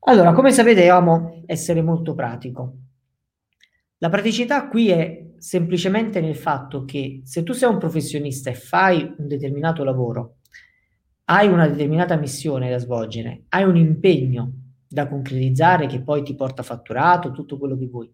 Allora, 0.00 0.32
come 0.32 0.50
sapete, 0.50 0.88
amo 0.88 1.44
essere 1.46 1.80
molto 1.80 2.16
pratico. 2.16 2.74
La 3.98 4.08
praticità 4.08 4.66
qui 4.66 4.88
è 4.88 5.26
semplicemente 5.38 6.20
nel 6.20 6.34
fatto 6.34 6.84
che 6.84 7.20
se 7.22 7.44
tu 7.44 7.52
sei 7.52 7.70
un 7.70 7.78
professionista 7.78 8.50
e 8.50 8.54
fai 8.54 9.14
un 9.16 9.28
determinato 9.28 9.84
lavoro, 9.84 10.37
hai 11.30 11.48
una 11.48 11.68
determinata 11.68 12.16
missione 12.16 12.70
da 12.70 12.78
svolgere, 12.78 13.44
hai 13.50 13.64
un 13.64 13.76
impegno 13.76 14.52
da 14.88 15.06
concretizzare 15.06 15.86
che 15.86 16.00
poi 16.00 16.22
ti 16.22 16.34
porta 16.34 16.62
fatturato, 16.62 17.32
tutto 17.32 17.58
quello 17.58 17.76
che 17.76 17.86
vuoi, 17.86 18.10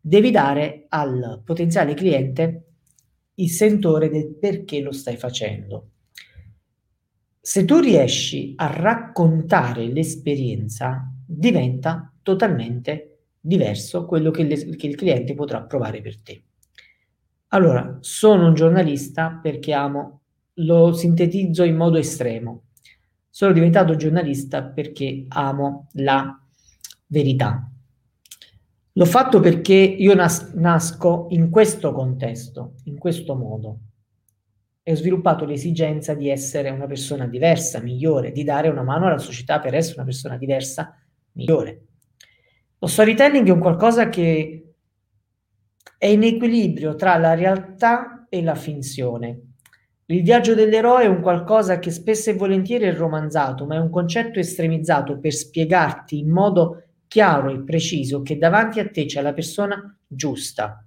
devi 0.00 0.30
dare 0.30 0.86
al 0.88 1.42
potenziale 1.44 1.94
cliente 1.94 2.66
il 3.34 3.50
sentore 3.50 4.08
del 4.08 4.36
perché 4.38 4.80
lo 4.80 4.92
stai 4.92 5.16
facendo. 5.16 5.88
Se 7.40 7.64
tu 7.64 7.80
riesci 7.80 8.52
a 8.56 8.66
raccontare 8.66 9.86
l'esperienza, 9.86 11.12
diventa 11.26 12.12
totalmente 12.22 13.24
diverso 13.40 14.06
quello 14.06 14.30
che, 14.30 14.44
le, 14.44 14.76
che 14.76 14.86
il 14.86 14.94
cliente 14.94 15.34
potrà 15.34 15.62
provare 15.62 16.00
per 16.00 16.20
te. 16.20 16.42
Allora, 17.48 17.98
sono 18.00 18.46
un 18.46 18.54
giornalista 18.54 19.38
perché 19.42 19.72
amo, 19.72 20.22
lo 20.54 20.92
sintetizzo 20.92 21.64
in 21.64 21.76
modo 21.76 21.98
estremo. 21.98 22.64
Sono 23.28 23.52
diventato 23.52 23.96
giornalista 23.96 24.62
perché 24.62 25.24
amo 25.28 25.88
la 25.94 26.40
verità. 27.06 27.68
L'ho 28.96 29.04
fatto 29.06 29.40
perché 29.40 29.74
io 29.74 30.14
nas- 30.14 30.52
nasco 30.52 31.26
in 31.30 31.50
questo 31.50 31.92
contesto, 31.92 32.74
in 32.84 32.96
questo 32.96 33.34
modo, 33.34 33.78
e 34.84 34.92
ho 34.92 34.96
sviluppato 34.96 35.44
l'esigenza 35.44 36.14
di 36.14 36.28
essere 36.28 36.70
una 36.70 36.86
persona 36.86 37.26
diversa, 37.26 37.80
migliore, 37.80 38.30
di 38.30 38.44
dare 38.44 38.68
una 38.68 38.82
mano 38.82 39.06
alla 39.06 39.18
società 39.18 39.58
per 39.58 39.74
essere 39.74 39.96
una 39.96 40.04
persona 40.04 40.36
diversa, 40.36 40.96
migliore. 41.32 41.86
Lo 42.78 42.86
storytelling 42.86 43.48
è 43.48 43.50
un 43.50 43.60
qualcosa 43.60 44.08
che 44.08 44.74
è 45.98 46.06
in 46.06 46.22
equilibrio 46.22 46.94
tra 46.94 47.16
la 47.16 47.34
realtà 47.34 48.26
e 48.28 48.42
la 48.42 48.54
finzione. 48.54 49.53
Il 50.06 50.22
viaggio 50.22 50.54
dell'eroe 50.54 51.04
è 51.04 51.06
un 51.06 51.22
qualcosa 51.22 51.78
che 51.78 51.90
spesso 51.90 52.28
e 52.30 52.34
volentieri 52.34 52.84
è 52.84 52.94
romanzato, 52.94 53.64
ma 53.64 53.76
è 53.76 53.78
un 53.78 53.88
concetto 53.88 54.38
estremizzato 54.38 55.18
per 55.18 55.32
spiegarti 55.32 56.18
in 56.18 56.30
modo 56.30 56.82
chiaro 57.08 57.50
e 57.50 57.62
preciso 57.62 58.22
che 58.22 58.36
davanti 58.36 58.80
a 58.80 58.88
te 58.88 59.06
c'è 59.06 59.22
la 59.22 59.32
persona 59.32 59.96
giusta. 60.06 60.84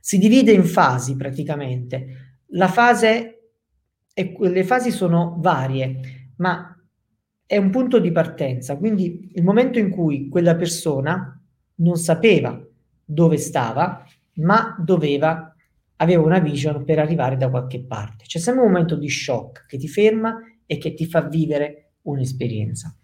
Si 0.00 0.18
divide 0.18 0.52
in 0.52 0.64
fasi 0.64 1.16
praticamente. 1.16 2.40
La 2.48 2.68
fase, 2.68 3.50
e 4.14 4.36
le 4.38 4.64
fasi 4.64 4.90
sono 4.90 5.36
varie, 5.38 6.32
ma 6.36 6.74
è 7.46 7.56
un 7.58 7.70
punto 7.70 7.98
di 7.98 8.10
partenza, 8.10 8.76
quindi 8.76 9.32
il 9.34 9.42
momento 9.42 9.78
in 9.78 9.90
cui 9.90 10.28
quella 10.28 10.54
persona 10.56 11.38
non 11.76 11.96
sapeva 11.96 12.58
dove 13.04 13.36
stava, 13.36 14.04
ma 14.36 14.76
doveva, 14.78 15.53
aveva 15.96 16.22
una 16.22 16.40
vision 16.40 16.84
per 16.84 16.98
arrivare 16.98 17.36
da 17.36 17.48
qualche 17.48 17.84
parte. 17.84 18.24
C'è 18.26 18.38
sempre 18.38 18.62
un 18.64 18.70
momento 18.70 18.96
di 18.96 19.08
shock 19.08 19.66
che 19.66 19.78
ti 19.78 19.88
ferma 19.88 20.36
e 20.66 20.78
che 20.78 20.94
ti 20.94 21.06
fa 21.06 21.22
vivere 21.22 21.92
un'esperienza. 22.02 22.94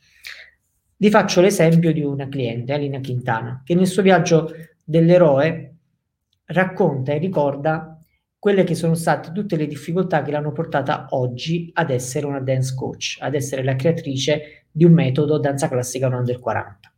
Vi 0.96 1.10
faccio 1.10 1.40
l'esempio 1.40 1.92
di 1.92 2.02
una 2.02 2.28
cliente, 2.28 2.72
Alina 2.72 3.00
Quintana, 3.00 3.62
che 3.64 3.74
nel 3.74 3.86
suo 3.86 4.02
viaggio 4.02 4.50
dell'eroe 4.84 5.76
racconta 6.46 7.12
e 7.12 7.18
ricorda 7.18 7.98
quelle 8.38 8.64
che 8.64 8.74
sono 8.74 8.94
state 8.94 9.32
tutte 9.32 9.56
le 9.56 9.66
difficoltà 9.66 10.22
che 10.22 10.30
l'hanno 10.30 10.52
portata 10.52 11.06
oggi 11.10 11.70
ad 11.74 11.90
essere 11.90 12.26
una 12.26 12.40
dance 12.40 12.74
coach, 12.74 13.16
ad 13.20 13.34
essere 13.34 13.62
la 13.62 13.76
creatrice 13.76 14.66
di 14.70 14.84
un 14.84 14.92
metodo 14.92 15.38
danza 15.38 15.68
classica 15.68 16.08
under 16.08 16.38
40. 16.38 16.92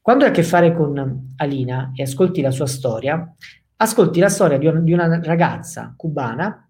Quando 0.00 0.24
hai 0.24 0.30
a 0.30 0.32
che 0.32 0.42
fare 0.42 0.74
con 0.74 1.34
Alina 1.36 1.92
e 1.94 2.02
ascolti 2.02 2.40
la 2.40 2.50
sua 2.50 2.66
storia, 2.66 3.34
ascolti 3.76 4.20
la 4.20 4.28
storia 4.28 4.58
di, 4.58 4.66
un, 4.66 4.84
di 4.84 4.92
una 4.92 5.20
ragazza 5.22 5.94
cubana 5.96 6.66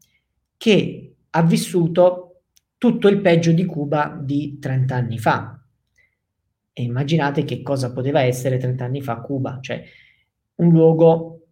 che 0.56 1.14
ha 1.30 1.42
vissuto 1.42 2.42
tutto 2.78 3.08
il 3.08 3.20
peggio 3.20 3.52
di 3.52 3.64
Cuba 3.64 4.18
di 4.20 4.58
30 4.58 4.94
anni 4.94 5.18
fa. 5.18 5.58
E 6.72 6.82
immaginate 6.82 7.44
che 7.44 7.62
cosa 7.62 7.92
poteva 7.92 8.20
essere 8.22 8.58
30 8.58 8.84
anni 8.84 9.00
fa 9.00 9.20
Cuba, 9.20 9.58
cioè 9.60 9.82
un 10.56 10.70
luogo 10.70 11.46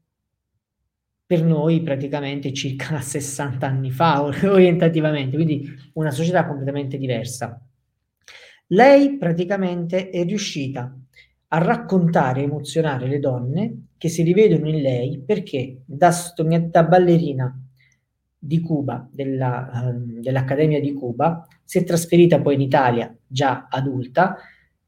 per 1.25 1.43
noi 1.43 1.83
praticamente 1.83 2.53
circa 2.53 3.01
60 3.01 3.67
anni 3.67 3.91
fa 3.91 4.23
orientativamente, 4.23 5.37
quindi 5.37 5.67
una 5.95 6.11
società 6.11 6.47
completamente 6.47 6.99
diversa. 6.99 7.61
Lei 8.69 9.17
praticamente 9.17 10.11
è 10.11 10.25
riuscita 10.25 10.95
a 11.55 11.59
raccontare 11.59 12.41
e 12.41 12.45
emozionare 12.45 13.07
le 13.07 13.19
donne 13.19 13.87
che 13.99 14.09
si 14.09 14.23
rivedono 14.23 14.69
in 14.69 14.81
lei 14.81 15.23
perché 15.25 15.83
da, 15.85 16.13
da 16.71 16.85
ballerina 16.85 17.57
di 18.39 18.61
Cuba, 18.61 19.07
della, 19.13 19.71
um, 19.85 20.21
dell'Accademia 20.21 20.81
di 20.81 20.93
Cuba, 20.95 21.47
si 21.63 21.79
è 21.79 21.85
trasferita 21.85 22.41
poi 22.41 22.55
in 22.55 22.63
Italia 22.63 23.15
già 23.27 23.69
adulta 23.71 24.37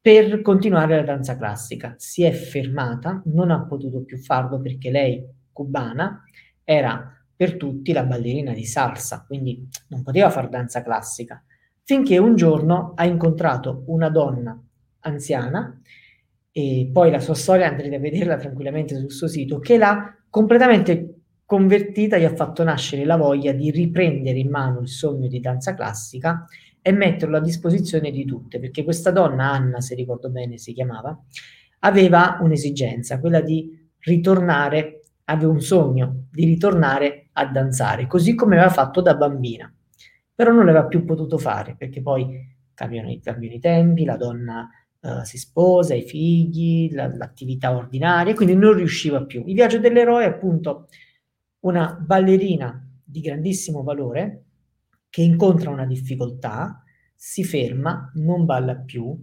per 0.01 0.43
continuare 0.43 0.97
la 0.97 1.03
danza 1.03 1.37
classica. 1.37 1.95
Si 1.99 2.25
è 2.25 2.33
fermata, 2.33 3.23
non 3.27 3.51
ha 3.51 3.65
potuto 3.65 4.03
più 4.03 4.19
farlo 4.19 4.61
perché 4.61 4.91
lei, 4.91 5.25
cubana, 5.53 6.25
era 6.65 7.15
per 7.37 7.57
tutti 7.57 7.93
la 7.93 8.05
ballerina 8.05 8.53
di 8.53 8.65
salsa, 8.65 9.25
quindi 9.27 9.69
non 9.89 10.03
poteva 10.03 10.31
fare 10.31 10.49
danza 10.49 10.83
classica, 10.83 11.43
finché 11.83 12.19
un 12.19 12.37
giorno 12.37 12.93
ha 12.97 13.05
incontrato 13.05 13.85
una 13.87 14.09
donna 14.09 14.61
anziana, 15.01 15.81
e 16.57 16.89
poi 16.93 17.11
la 17.11 17.19
sua 17.19 17.35
storia 17.35 17.67
andrete 17.67 17.97
a 17.97 17.99
vederla 17.99 18.37
tranquillamente 18.37 18.95
sul 18.95 19.11
suo 19.11 19.27
sito, 19.27 19.59
che 19.59 19.77
l'ha 19.77 20.17
completamente 20.31 21.23
convertita, 21.45 22.17
gli 22.17 22.23
ha 22.23 22.33
fatto 22.33 22.63
nascere 22.63 23.05
la 23.05 23.17
voglia 23.17 23.51
di 23.51 23.73
riprendere 23.73 24.39
in 24.39 24.51
mano 24.51 24.79
il 24.79 24.87
sogno 24.87 25.27
di 25.27 25.41
danza 25.41 25.75
classica 25.75 26.45
e 26.81 26.93
metterlo 26.93 27.39
a 27.39 27.41
disposizione 27.41 28.13
di 28.13 28.25
tutte, 28.25 28.61
perché 28.61 28.85
questa 28.85 29.11
donna, 29.11 29.51
Anna, 29.51 29.81
se 29.81 29.97
ricordo 29.97 30.31
bene 30.31 30.57
si 30.57 30.73
chiamava, 30.73 31.21
aveva 31.81 32.39
un'esigenza, 32.41 33.19
quella 33.19 33.41
di 33.41 33.91
ritornare 33.99 35.01
aveva 35.25 35.51
un 35.51 35.61
sogno 35.61 36.27
di 36.31 36.45
ritornare 36.45 37.31
a 37.33 37.47
danzare, 37.47 38.07
così 38.07 38.37
come 38.37 38.55
aveva 38.55 38.71
fatto 38.71 39.01
da 39.01 39.17
bambina, 39.17 39.75
però 40.33 40.53
non 40.53 40.67
l'aveva 40.67 40.87
più 40.87 41.05
potuto 41.05 41.37
fare 41.37 41.75
perché 41.77 42.01
poi 42.01 42.29
cambiano, 42.75 43.13
cambiano 43.21 43.57
i 43.57 43.61
tempi, 43.61 44.05
la 44.05 44.17
donna 44.17 44.69
uh, 45.05 45.23
si 45.23 45.39
sposa, 45.39 45.95
i 45.95 46.03
figli, 46.03 46.93
la, 46.93 47.15
l'attività 47.15 47.77
ordinaria, 47.77 48.35
quindi 48.35 48.57
non 48.57 48.73
riusciva 48.73 49.25
più. 49.25 49.45
Il 49.47 49.55
viaggio 49.55 49.79
dell'eroe 49.79 50.25
è 50.25 50.29
appunto 50.29 50.89
una 51.61 51.95
ballerina 51.95 52.81
di 53.05 53.21
grandissimo 53.21 53.83
valore 53.83 54.45
che 55.09 55.23
incontra 55.23 55.71
una 55.71 55.87
difficoltà, 55.87 56.83
si 57.15 57.45
ferma, 57.45 58.11
non 58.15 58.45
balla 58.45 58.75
più, 58.75 59.17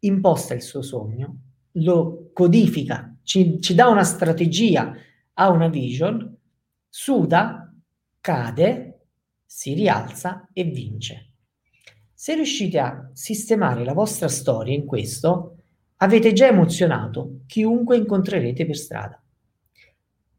imposta 0.00 0.54
il 0.54 0.62
suo 0.62 0.82
sogno, 0.82 1.40
lo 1.72 2.30
codifica, 2.32 3.16
ci, 3.22 3.60
ci 3.60 3.74
dà 3.74 3.88
una 3.88 4.04
strategia 4.04 4.94
ha 5.40 5.50
una 5.50 5.68
vision, 5.68 6.36
suda, 6.88 7.72
cade, 8.20 9.06
si 9.46 9.72
rialza 9.72 10.48
e 10.52 10.64
vince. 10.64 11.27
Se 12.20 12.34
riuscite 12.34 12.80
a 12.80 13.10
sistemare 13.12 13.84
la 13.84 13.92
vostra 13.92 14.26
storia 14.26 14.74
in 14.74 14.86
questo, 14.86 15.58
avete 15.98 16.32
già 16.32 16.48
emozionato 16.48 17.42
chiunque 17.46 17.96
incontrerete 17.96 18.66
per 18.66 18.76
strada. 18.76 19.22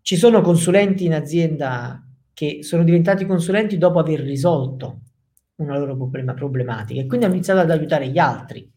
Ci 0.02 0.18
sono 0.18 0.42
consulenti 0.42 1.06
in 1.06 1.14
azienda 1.14 2.06
che 2.34 2.64
sono 2.64 2.84
diventati 2.84 3.26
consulenti 3.26 3.78
dopo 3.78 3.98
aver 3.98 4.20
risolto 4.20 5.00
una 5.56 5.78
loro 5.78 5.96
problema, 5.96 6.34
problematica 6.34 7.00
e 7.00 7.06
quindi 7.06 7.26
hanno 7.26 7.36
iniziato 7.36 7.62
ad 7.62 7.72
aiutare 7.72 8.10
gli 8.10 8.18
altri. 8.18 8.70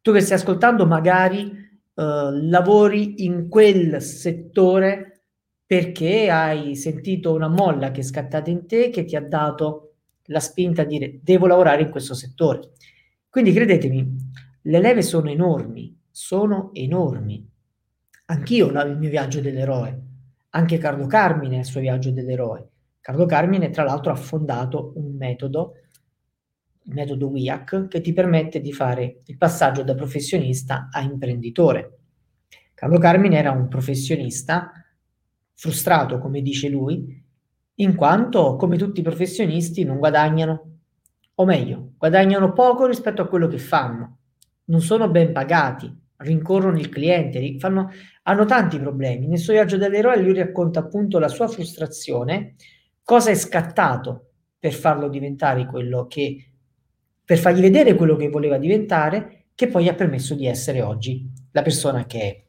Tu 0.00 0.12
che 0.12 0.20
stai 0.20 0.38
ascoltando 0.38 0.86
magari 0.86 1.50
eh, 1.50 2.28
lavori 2.40 3.24
in 3.24 3.48
quel 3.48 4.00
settore 4.00 5.24
perché 5.66 6.30
hai 6.30 6.76
sentito 6.76 7.34
una 7.34 7.48
molla 7.48 7.90
che 7.90 8.02
è 8.02 8.04
scattata 8.04 8.48
in 8.48 8.64
te 8.68 8.90
che 8.90 9.04
ti 9.04 9.16
ha 9.16 9.22
dato 9.22 9.91
la 10.32 10.40
spinta 10.40 10.82
a 10.82 10.86
dire 10.86 11.20
devo 11.22 11.46
lavorare 11.46 11.82
in 11.82 11.90
questo 11.90 12.14
settore. 12.14 12.72
Quindi 13.28 13.52
credetemi, 13.52 14.16
le 14.62 14.80
leve 14.80 15.02
sono 15.02 15.30
enormi, 15.30 15.96
sono 16.10 16.70
enormi. 16.72 17.48
Anch'io 18.26 18.68
ho 18.68 18.82
il 18.82 18.98
mio 18.98 19.10
viaggio 19.10 19.40
dell'eroe, 19.40 20.00
anche 20.50 20.78
Carlo 20.78 21.06
Carmine 21.06 21.56
ha 21.56 21.60
il 21.60 21.64
suo 21.64 21.80
viaggio 21.80 22.10
dell'eroe. 22.10 22.68
Carlo 23.00 23.26
Carmine, 23.26 23.70
tra 23.70 23.82
l'altro, 23.84 24.12
ha 24.12 24.16
fondato 24.16 24.92
un 24.96 25.16
metodo, 25.16 25.74
il 26.84 26.94
metodo 26.94 27.28
WIAC, 27.28 27.88
che 27.88 28.00
ti 28.00 28.12
permette 28.12 28.60
di 28.60 28.72
fare 28.72 29.22
il 29.26 29.36
passaggio 29.36 29.82
da 29.82 29.94
professionista 29.94 30.88
a 30.90 31.00
imprenditore. 31.00 31.98
Carlo 32.74 32.98
Carmine 32.98 33.38
era 33.38 33.50
un 33.50 33.68
professionista 33.68 34.72
frustrato, 35.54 36.18
come 36.18 36.42
dice 36.42 36.68
lui, 36.68 37.21
in 37.76 37.94
quanto, 37.94 38.56
come 38.56 38.76
tutti 38.76 39.00
i 39.00 39.02
professionisti, 39.04 39.84
non 39.84 39.98
guadagnano, 39.98 40.70
o 41.34 41.44
meglio, 41.44 41.92
guadagnano 41.98 42.52
poco 42.52 42.86
rispetto 42.86 43.22
a 43.22 43.26
quello 43.28 43.48
che 43.48 43.58
fanno, 43.58 44.18
non 44.64 44.80
sono 44.80 45.08
ben 45.08 45.32
pagati, 45.32 45.92
rincorrono 46.18 46.78
il 46.78 46.88
cliente, 46.88 47.58
fanno, 47.58 47.90
hanno 48.22 48.44
tanti 48.44 48.78
problemi. 48.78 49.26
Nel 49.26 49.38
suo 49.38 49.54
viaggio 49.54 49.76
dell'eroe 49.76 50.20
lui 50.20 50.34
racconta 50.34 50.80
appunto 50.80 51.18
la 51.18 51.28
sua 51.28 51.48
frustrazione, 51.48 52.54
cosa 53.02 53.30
è 53.30 53.34
scattato 53.34 54.30
per 54.58 54.72
farlo 54.72 55.08
diventare 55.08 55.66
quello 55.66 56.06
che, 56.06 56.52
per 57.24 57.38
fargli 57.38 57.60
vedere 57.60 57.94
quello 57.94 58.16
che 58.16 58.28
voleva 58.28 58.58
diventare, 58.58 59.46
che 59.54 59.68
poi 59.68 59.84
gli 59.84 59.88
ha 59.88 59.94
permesso 59.94 60.34
di 60.34 60.46
essere 60.46 60.82
oggi 60.82 61.28
la 61.50 61.62
persona 61.62 62.06
che 62.06 62.20
è. 62.20 62.42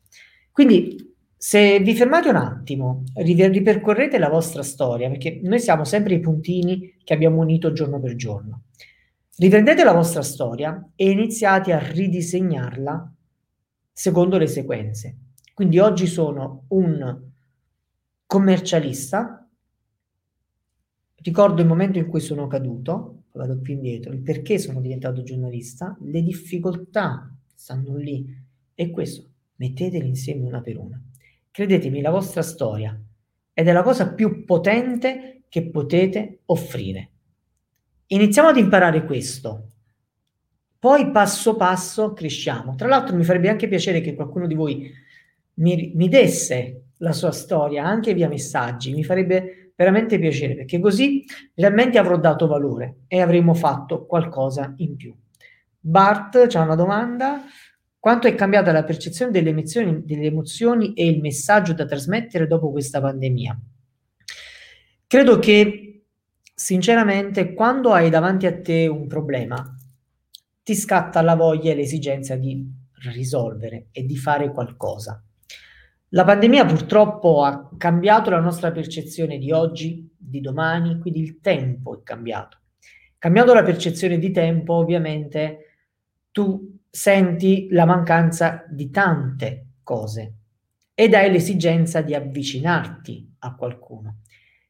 Quindi 0.52 1.13
se 1.46 1.80
vi 1.80 1.94
fermate 1.94 2.30
un 2.30 2.38
attimo, 2.38 3.04
ripercorrete 3.16 4.18
la 4.18 4.30
vostra 4.30 4.64
storia, 4.64 5.10
perché 5.10 5.42
noi 5.44 5.60
siamo 5.60 5.84
sempre 5.84 6.14
i 6.14 6.22
puntini 6.22 6.96
che 7.04 7.14
abbiamo 7.14 7.42
unito 7.42 7.74
giorno 7.74 8.00
per 8.00 8.16
giorno. 8.16 8.62
Riprendete 9.36 9.84
la 9.84 9.92
vostra 9.92 10.22
storia 10.22 10.92
e 10.96 11.10
iniziate 11.10 11.74
a 11.74 11.80
ridisegnarla 11.80 13.14
secondo 13.92 14.38
le 14.38 14.48
sequenze. 14.48 15.18
Quindi 15.54 15.80
oggi 15.80 16.08
sono 16.08 16.64
un 16.70 17.22
commercialista, 18.26 19.46
ricordo 21.16 21.62
il 21.62 21.68
momento 21.68 22.00
in 22.00 22.08
cui 22.08 22.22
sono 22.22 22.48
caduto, 22.48 23.24
vado 23.34 23.60
più 23.60 23.74
indietro, 23.74 24.14
il 24.14 24.22
perché 24.22 24.60
sono 24.60 24.80
diventato 24.80 25.24
giornalista, 25.24 25.98
le 26.04 26.22
difficoltà 26.22 27.30
stanno 27.54 27.98
lì 27.98 28.34
e 28.74 28.90
questo 28.92 29.26
metteteli 29.58 30.08
insieme 30.08 30.46
una 30.46 30.62
per 30.62 30.78
una. 30.78 31.02
Credetemi, 31.54 32.02
la 32.02 32.10
vostra 32.10 32.42
storia 32.42 33.00
ed 33.54 33.68
è 33.68 33.72
la 33.72 33.84
cosa 33.84 34.12
più 34.12 34.44
potente 34.44 35.44
che 35.50 35.70
potete 35.70 36.40
offrire. 36.46 37.12
Iniziamo 38.08 38.50
ad 38.50 38.58
imparare 38.58 39.06
questo. 39.06 39.68
Poi 40.80 41.12
passo 41.12 41.56
passo 41.56 42.14
cresciamo. 42.14 42.74
Tra 42.74 42.88
l'altro 42.88 43.16
mi 43.16 43.24
farebbe 43.24 43.50
anche 43.50 43.68
piacere 43.68 44.02
che 44.02 44.16
qualcuno 44.16 44.48
di 44.48 44.56
voi 44.56 44.92
mi, 45.58 45.92
mi 45.94 46.10
desse 46.10 46.86
la 46.98 47.12
sua 47.12 47.32
storia 47.32 47.86
anche 47.86 48.16
via 48.16 48.28
messaggi. 48.28 48.92
Mi 48.92 49.04
farebbe 49.04 49.74
veramente 49.76 50.18
piacere 50.18 50.56
perché 50.56 50.80
così 50.80 51.24
realmente 51.54 52.00
avrò 52.00 52.18
dato 52.18 52.48
valore 52.48 53.02
e 53.08 53.22
avremo 53.22 53.54
fatto 53.54 54.08
qualcosa 54.08 54.74
in 54.78 54.96
più. 54.96 55.16
Bart, 55.80 56.48
c'è 56.48 56.60
una 56.60 56.74
domanda. 56.74 57.44
Quanto 58.04 58.28
è 58.28 58.36
cambiata 58.36 58.74
la 58.74 58.84
percezione 58.84 59.32
delle 59.32 59.52
emozioni, 59.52 60.04
delle 60.04 60.26
emozioni 60.26 60.92
e 60.92 61.08
il 61.08 61.22
messaggio 61.22 61.72
da 61.72 61.86
trasmettere 61.86 62.48
dopo 62.48 62.70
questa 62.70 63.00
pandemia? 63.00 63.58
Credo 65.08 65.40
che, 65.40 66.04
sinceramente, 66.54 67.54
quando 67.54 67.94
hai 67.94 68.10
davanti 68.10 68.46
a 68.46 68.60
te 68.60 68.88
un 68.88 69.08
problema, 69.08 69.74
ti 70.62 70.76
scatta 70.76 71.22
la 71.22 71.36
voglia 71.36 71.72
e 71.72 71.76
l'esigenza 71.76 72.36
di 72.36 72.70
risolvere 73.14 73.88
e 73.94 74.04
di 74.04 74.18
fare 74.18 74.52
qualcosa. 74.52 75.24
La 76.10 76.26
pandemia 76.26 76.66
purtroppo 76.66 77.44
ha 77.44 77.70
cambiato 77.78 78.30
la 78.30 78.42
nostra 78.42 78.74
percezione 78.74 79.38
di 79.38 79.54
oggi, 79.54 80.14
di 80.18 80.42
domani, 80.42 81.00
quindi 81.00 81.22
il 81.22 81.40
tempo 81.40 81.98
è 81.98 82.04
cambiato. 82.04 82.58
Cambiando 83.18 83.54
la 83.54 83.64
percezione 83.64 84.20
di 84.20 84.32
tempo, 84.32 84.74
ovviamente, 84.74 85.60
tu 86.32 86.73
senti 86.96 87.70
la 87.72 87.86
mancanza 87.86 88.66
di 88.70 88.92
tante 88.92 89.70
cose 89.82 90.34
ed 90.94 91.16
hai 91.16 91.32
l'esigenza 91.32 92.02
di 92.02 92.14
avvicinarti 92.14 93.36
a 93.40 93.56
qualcuno. 93.56 94.20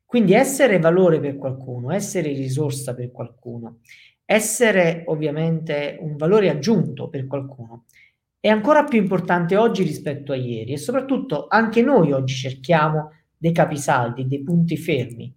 Quindi 0.06 0.32
essere 0.34 0.80
valore 0.80 1.20
per 1.20 1.36
qualcuno, 1.36 1.92
essere 1.92 2.30
risorsa 2.30 2.96
per 2.96 3.12
qualcuno, 3.12 3.80
essere 4.24 5.04
ovviamente 5.08 5.98
un 6.00 6.16
valore 6.16 6.50
aggiunto 6.50 7.10
per 7.10 7.28
qualcuno 7.28 7.86
è 8.40 8.48
ancora 8.48 8.86
più 8.86 9.00
importante 9.00 9.58
oggi 9.58 9.84
rispetto 9.84 10.32
a 10.32 10.36
ieri 10.36 10.72
e 10.72 10.78
soprattutto 10.78 11.48
anche 11.50 11.82
noi 11.82 12.14
oggi 12.14 12.36
cerchiamo 12.36 13.12
dei 13.38 13.52
capisaldi, 13.52 14.28
dei 14.28 14.44
punti 14.44 14.78
fermi, 14.78 15.34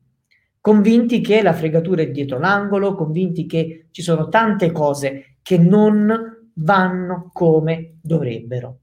convinti 0.60 1.20
che 1.20 1.42
la 1.42 1.52
fregatura 1.52 2.02
è 2.02 2.10
dietro 2.10 2.38
l'angolo, 2.38 2.94
convinti 2.94 3.46
che 3.46 3.86
ci 3.90 4.02
sono 4.02 4.28
tante 4.28 4.70
cose 4.70 5.38
che 5.42 5.58
non 5.58 6.35
vanno 6.58 7.30
come 7.32 7.98
dovrebbero. 8.00 8.80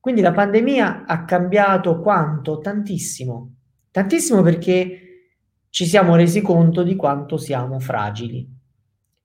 Quindi 0.00 0.20
la 0.20 0.32
pandemia 0.32 1.04
ha 1.06 1.24
cambiato 1.24 2.00
quanto? 2.00 2.58
Tantissimo. 2.58 3.54
Tantissimo 3.90 4.42
perché 4.42 5.08
ci 5.70 5.86
siamo 5.86 6.16
resi 6.16 6.40
conto 6.40 6.82
di 6.82 6.96
quanto 6.96 7.36
siamo 7.36 7.78
fragili. 7.78 8.48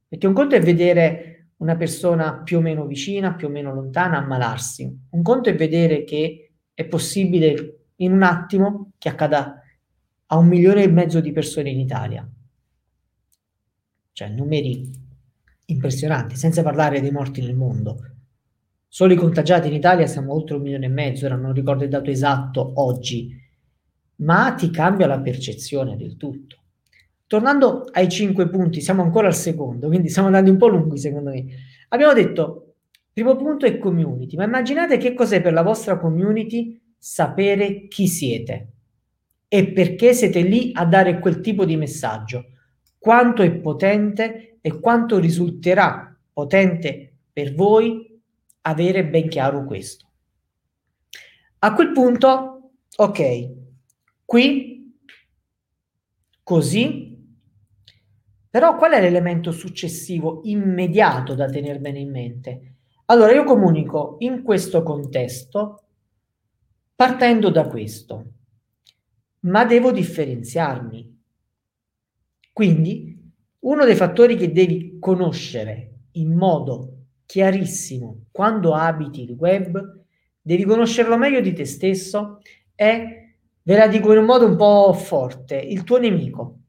Perché 0.07 0.27
un 0.27 0.33
conto 0.33 0.55
è 0.55 0.61
vedere 0.61 1.49
una 1.57 1.75
persona 1.75 2.41
più 2.41 2.57
o 2.57 2.61
meno 2.61 2.85
vicina, 2.85 3.35
più 3.35 3.47
o 3.47 3.49
meno 3.49 3.73
lontana 3.73 4.17
ammalarsi. 4.17 5.07
Un 5.11 5.21
conto 5.21 5.49
è 5.49 5.55
vedere 5.55 6.03
che 6.03 6.51
è 6.73 6.85
possibile 6.85 7.85
in 7.97 8.11
un 8.11 8.23
attimo 8.23 8.91
che 8.97 9.09
accada 9.09 9.61
a 10.25 10.37
un 10.37 10.47
milione 10.47 10.83
e 10.83 10.87
mezzo 10.87 11.21
di 11.21 11.31
persone 11.31 11.69
in 11.69 11.79
Italia. 11.79 12.27
Cioè 14.11 14.27
numeri 14.29 15.02
impressionanti, 15.65 16.35
senza 16.35 16.63
parlare 16.63 17.01
dei 17.01 17.11
morti 17.11 17.41
nel 17.41 17.55
mondo. 17.55 17.97
Solo 18.87 19.13
i 19.13 19.17
contagiati 19.17 19.67
in 19.67 19.73
Italia 19.73 20.05
siamo 20.05 20.33
oltre 20.33 20.55
un 20.55 20.61
milione 20.61 20.85
e 20.85 20.89
mezzo, 20.89 21.25
ora 21.25 21.35
non 21.35 21.53
ricordo 21.53 21.83
il 21.83 21.89
dato 21.89 22.09
esatto 22.09 22.73
oggi, 22.75 23.35
ma 24.17 24.53
ti 24.53 24.69
cambia 24.69 25.07
la 25.07 25.19
percezione 25.19 25.95
del 25.97 26.15
tutto. 26.17 26.57
Tornando 27.25 27.85
ai 27.91 28.07
cinque 28.09 28.47
punti, 28.47 28.81
siamo 28.81 29.01
ancora 29.01 29.27
al 29.27 29.35
secondo, 29.35 29.87
quindi 29.87 30.09
stiamo 30.09 30.27
andando 30.27 30.51
un 30.51 30.57
po' 30.57 30.67
lunghi 30.67 30.97
secondo 30.99 31.31
me. 31.31 31.45
Abbiamo 31.89 32.13
detto, 32.13 32.75
primo 33.11 33.35
punto 33.35 33.65
è 33.65 33.79
community, 33.79 34.35
ma 34.35 34.43
immaginate 34.43 34.97
che 34.97 35.15
cos'è 35.15 35.41
per 35.41 35.53
la 35.53 35.63
vostra 35.63 35.97
community 35.97 36.79
sapere 36.97 37.87
chi 37.87 38.07
siete 38.07 38.67
e 39.47 39.71
perché 39.71 40.13
siete 40.13 40.41
lì 40.41 40.71
a 40.73 40.85
dare 40.85 41.19
quel 41.19 41.39
tipo 41.41 41.65
di 41.65 41.75
messaggio, 41.75 42.45
quanto 42.99 43.41
è 43.41 43.51
potente 43.51 44.52
e 44.65 44.79
quanto 44.79 45.19
risulterà 45.19 46.17
potente 46.31 47.15
per 47.33 47.53
voi 47.53 48.17
avere 48.61 49.05
ben 49.05 49.27
chiaro 49.27 49.65
questo. 49.65 50.09
A 51.59 51.73
quel 51.73 51.91
punto, 51.91 52.71
ok, 52.95 53.53
qui, 54.23 54.97
così, 56.41 57.13
però 58.49 58.77
qual 58.77 58.93
è 58.93 59.01
l'elemento 59.01 59.51
successivo 59.51 60.39
immediato 60.45 61.35
da 61.35 61.49
tenere 61.49 61.79
bene 61.79 61.99
in 61.99 62.11
mente? 62.11 62.75
Allora 63.07 63.33
io 63.33 63.43
comunico 63.43 64.15
in 64.19 64.43
questo 64.43 64.81
contesto 64.81 65.83
partendo 66.95 67.49
da 67.49 67.67
questo, 67.67 68.31
ma 69.39 69.65
devo 69.65 69.91
differenziarmi. 69.91 71.21
Quindi 72.53 73.12
uno 73.63 73.85
dei 73.85 73.95
fattori 73.95 74.35
che 74.35 74.51
devi 74.51 74.97
conoscere 74.99 75.91
in 76.13 76.33
modo 76.33 76.93
chiarissimo 77.25 78.25
quando 78.31 78.73
abiti 78.73 79.23
il 79.23 79.31
web, 79.31 80.01
devi 80.41 80.63
conoscerlo 80.63 81.17
meglio 81.17 81.39
di 81.39 81.53
te 81.53 81.65
stesso, 81.65 82.39
è, 82.75 83.33
ve 83.61 83.77
la 83.77 83.87
dico 83.87 84.11
in 84.11 84.19
un 84.19 84.25
modo 84.25 84.45
un 84.45 84.55
po' 84.55 84.93
forte, 84.93 85.55
il 85.55 85.83
tuo 85.83 85.97
nemico, 85.97 86.59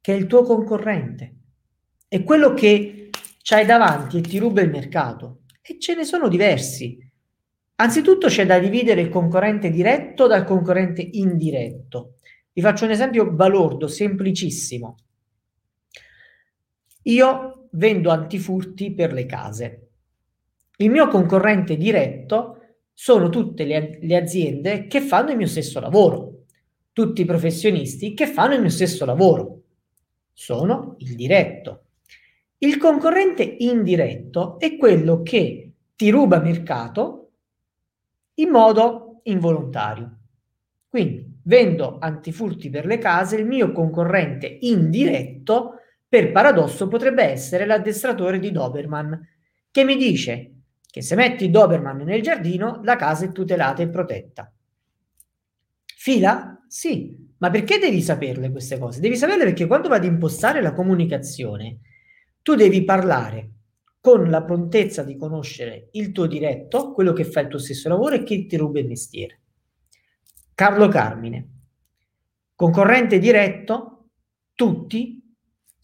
che 0.00 0.12
è 0.12 0.16
il 0.16 0.26
tuo 0.26 0.42
concorrente. 0.42 1.34
è 2.08 2.22
quello 2.22 2.52
che 2.54 3.10
c'hai 3.42 3.64
davanti 3.64 4.18
e 4.18 4.20
ti 4.20 4.38
ruba 4.38 4.60
il 4.60 4.70
mercato. 4.70 5.40
E 5.60 5.78
ce 5.78 5.94
ne 5.94 6.04
sono 6.04 6.28
diversi. 6.28 6.98
Anzitutto 7.76 8.28
c'è 8.28 8.46
da 8.46 8.58
dividere 8.58 9.00
il 9.00 9.08
concorrente 9.08 9.70
diretto 9.70 10.26
dal 10.26 10.44
concorrente 10.44 11.00
indiretto. 11.12 12.16
Vi 12.52 12.60
faccio 12.60 12.84
un 12.84 12.90
esempio 12.90 13.30
balordo, 13.30 13.88
semplicissimo. 13.88 14.96
Io 17.04 17.68
vendo 17.72 18.10
antifurti 18.10 18.92
per 18.92 19.12
le 19.12 19.26
case. 19.26 19.88
Il 20.76 20.90
mio 20.90 21.08
concorrente 21.08 21.76
diretto 21.76 22.58
sono 22.92 23.28
tutte 23.28 23.64
le, 23.64 23.98
le, 24.00 24.16
aziende 24.16 24.86
che 24.86 25.00
fanno 25.00 25.30
il 25.30 25.36
mio 25.36 25.46
stesso 25.46 25.80
lavoro, 25.80 26.44
tutti 26.92 27.22
i 27.22 27.26
professionisti 27.26 28.14
che 28.14 28.26
fanno 28.26 28.54
il 28.54 28.60
mio 28.60 28.70
stesso 28.70 29.04
lavoro. 29.04 29.62
Sono 30.32 30.94
il 30.98 31.14
diretto. 31.14 31.82
Il 32.58 32.78
concorrente 32.78 33.42
indiretto 33.42 34.58
è 34.58 34.76
quello 34.76 35.22
che 35.22 35.72
ti 35.96 36.10
ruba 36.10 36.38
mercato 36.40 37.30
in 38.34 38.48
modo 38.48 39.20
involontario. 39.24 40.18
Quindi 40.88 41.38
vendo 41.42 41.98
antifurti 41.98 42.70
per 42.70 42.86
le 42.86 42.98
case, 42.98 43.36
il 43.36 43.46
mio 43.46 43.72
concorrente 43.72 44.58
indiretto, 44.60 45.73
per 46.14 46.30
paradosso, 46.30 46.86
potrebbe 46.86 47.24
essere 47.24 47.66
l'addestratore 47.66 48.38
di 48.38 48.52
Doberman, 48.52 49.20
che 49.68 49.82
mi 49.82 49.96
dice 49.96 50.52
che 50.88 51.02
se 51.02 51.16
metti 51.16 51.50
Doberman 51.50 51.96
nel 51.96 52.22
giardino, 52.22 52.78
la 52.84 52.94
casa 52.94 53.24
è 53.24 53.32
tutelata 53.32 53.82
e 53.82 53.88
protetta. 53.88 54.52
Fila? 55.84 56.64
Sì, 56.68 57.32
ma 57.38 57.50
perché 57.50 57.80
devi 57.80 58.00
saperle 58.00 58.52
queste 58.52 58.78
cose? 58.78 59.00
Devi 59.00 59.16
saperle 59.16 59.42
perché 59.42 59.66
quando 59.66 59.88
vado 59.88 60.06
ad 60.06 60.12
impostare 60.12 60.62
la 60.62 60.72
comunicazione, 60.72 61.80
tu 62.42 62.54
devi 62.54 62.84
parlare 62.84 63.50
con 63.98 64.30
la 64.30 64.44
prontezza 64.44 65.02
di 65.02 65.16
conoscere 65.16 65.88
il 65.94 66.12
tuo 66.12 66.26
diretto, 66.28 66.92
quello 66.92 67.12
che 67.12 67.24
fa 67.24 67.40
il 67.40 67.48
tuo 67.48 67.58
stesso 67.58 67.88
lavoro 67.88 68.14
e 68.14 68.22
che 68.22 68.46
ti 68.46 68.56
ruba 68.56 68.78
il 68.78 68.86
mestiere. 68.86 69.40
Carlo 70.54 70.86
Carmine, 70.86 71.48
concorrente 72.54 73.18
diretto, 73.18 74.10
tutti 74.54 75.22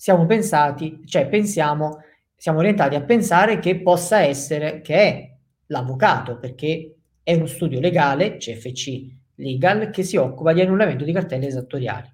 siamo 0.00 0.24
pensati, 0.24 1.02
cioè 1.04 1.28
pensiamo, 1.28 1.98
siamo 2.34 2.60
orientati 2.60 2.94
a 2.94 3.02
pensare 3.02 3.58
che 3.58 3.82
possa 3.82 4.22
essere, 4.22 4.80
che 4.80 4.94
è 4.94 5.36
l'avvocato, 5.66 6.38
perché 6.38 6.94
è 7.22 7.34
uno 7.34 7.44
studio 7.44 7.80
legale, 7.80 8.38
CFC 8.38 9.08
Legal, 9.34 9.90
che 9.90 10.02
si 10.02 10.16
occupa 10.16 10.54
di 10.54 10.62
annullamento 10.62 11.04
di 11.04 11.12
cartelle 11.12 11.48
esattoriali. 11.48 12.10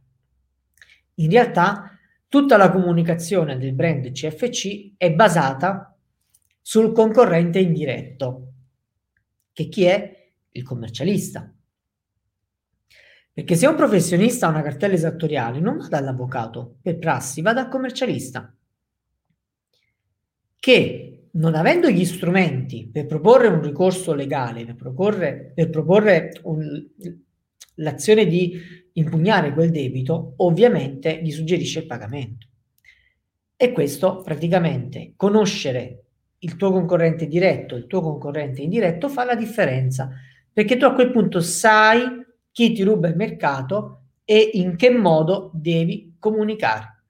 In 1.14 1.30
realtà 1.30 1.96
tutta 2.26 2.56
la 2.56 2.72
comunicazione 2.72 3.56
del 3.56 3.72
brand 3.72 4.10
CFC 4.10 4.94
è 4.96 5.12
basata 5.12 5.96
sul 6.60 6.90
concorrente 6.90 7.60
indiretto, 7.60 8.52
che 9.52 9.68
chi 9.68 9.84
è? 9.84 10.32
Il 10.50 10.64
commercialista. 10.64 11.55
Perché 13.36 13.54
se 13.54 13.66
un 13.66 13.74
professionista 13.74 14.46
ha 14.46 14.48
una 14.50 14.62
cartella 14.62 14.94
esattoriale, 14.94 15.60
non 15.60 15.76
va 15.76 15.88
dall'avvocato, 15.88 16.78
per 16.80 16.96
prassi, 16.96 17.42
va 17.42 17.52
dal 17.52 17.68
commercialista, 17.68 18.56
che 20.58 21.28
non 21.32 21.54
avendo 21.54 21.90
gli 21.90 22.06
strumenti 22.06 22.88
per 22.90 23.04
proporre 23.04 23.48
un 23.48 23.60
ricorso 23.60 24.14
legale, 24.14 24.64
per 24.64 24.76
proporre, 24.76 25.52
per 25.54 25.68
proporre 25.68 26.32
un, 26.44 26.82
l'azione 27.74 28.24
di 28.24 28.58
impugnare 28.94 29.52
quel 29.52 29.70
debito, 29.70 30.32
ovviamente 30.38 31.20
gli 31.22 31.30
suggerisce 31.30 31.80
il 31.80 31.86
pagamento. 31.86 32.46
E 33.54 33.70
questo 33.72 34.22
praticamente 34.22 35.12
conoscere 35.14 36.04
il 36.38 36.56
tuo 36.56 36.72
concorrente 36.72 37.26
diretto, 37.26 37.76
il 37.76 37.86
tuo 37.86 38.00
concorrente 38.00 38.62
indiretto 38.62 39.10
fa 39.10 39.24
la 39.24 39.34
differenza, 39.34 40.08
perché 40.50 40.78
tu 40.78 40.86
a 40.86 40.94
quel 40.94 41.10
punto 41.10 41.40
sai 41.40 42.24
chi 42.56 42.72
ti 42.72 42.82
ruba 42.84 43.08
il 43.08 43.16
mercato 43.16 44.04
e 44.24 44.52
in 44.54 44.76
che 44.76 44.88
modo 44.88 45.50
devi 45.52 46.16
comunicare. 46.18 47.02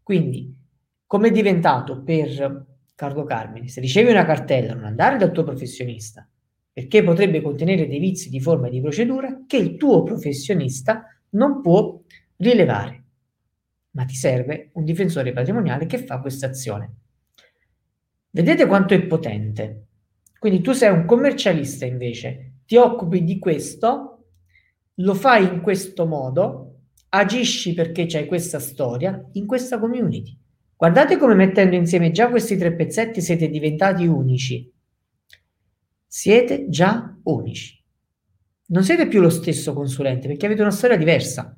Quindi, 0.00 0.56
come 1.04 1.28
è 1.28 1.30
diventato 1.32 2.04
per 2.04 2.64
Carlo 2.94 3.24
Carmine, 3.24 3.66
se 3.66 3.80
ricevi 3.80 4.12
una 4.12 4.24
cartella, 4.24 4.72
non 4.72 4.84
andare 4.84 5.16
dal 5.16 5.32
tuo 5.32 5.42
professionista, 5.42 6.24
perché 6.72 7.02
potrebbe 7.02 7.40
contenere 7.40 7.88
dei 7.88 7.98
vizi 7.98 8.28
di 8.28 8.38
forma 8.38 8.68
e 8.68 8.70
di 8.70 8.80
procedura 8.80 9.42
che 9.48 9.56
il 9.56 9.76
tuo 9.76 10.04
professionista 10.04 11.02
non 11.30 11.60
può 11.60 12.00
rilevare. 12.36 13.04
Ma 13.90 14.04
ti 14.04 14.14
serve 14.14 14.70
un 14.74 14.84
difensore 14.84 15.32
patrimoniale 15.32 15.86
che 15.86 15.98
fa 15.98 16.20
questa 16.20 16.46
azione. 16.46 16.94
Vedete 18.30 18.64
quanto 18.66 18.94
è 18.94 19.02
potente. 19.02 19.86
Quindi 20.38 20.60
tu 20.60 20.70
sei 20.70 20.92
un 20.92 21.04
commercialista 21.04 21.84
invece, 21.84 22.58
ti 22.64 22.76
occupi 22.76 23.24
di 23.24 23.40
questo 23.40 24.13
lo 24.96 25.14
fai 25.14 25.44
in 25.44 25.60
questo 25.60 26.06
modo, 26.06 26.74
agisci 27.10 27.74
perché 27.74 28.06
c'hai 28.06 28.26
questa 28.26 28.58
storia 28.58 29.22
in 29.32 29.46
questa 29.46 29.78
community. 29.78 30.36
Guardate 30.76 31.16
come 31.16 31.34
mettendo 31.34 31.76
insieme 31.76 32.10
già 32.10 32.28
questi 32.28 32.56
tre 32.56 32.74
pezzetti 32.74 33.20
siete 33.20 33.48
diventati 33.48 34.06
unici. 34.06 34.70
Siete 36.06 36.68
già 36.68 37.16
unici. 37.24 37.82
Non 38.66 38.82
siete 38.82 39.06
più 39.08 39.20
lo 39.20 39.30
stesso 39.30 39.72
consulente 39.72 40.26
perché 40.26 40.46
avete 40.46 40.62
una 40.62 40.70
storia 40.70 40.96
diversa. 40.96 41.56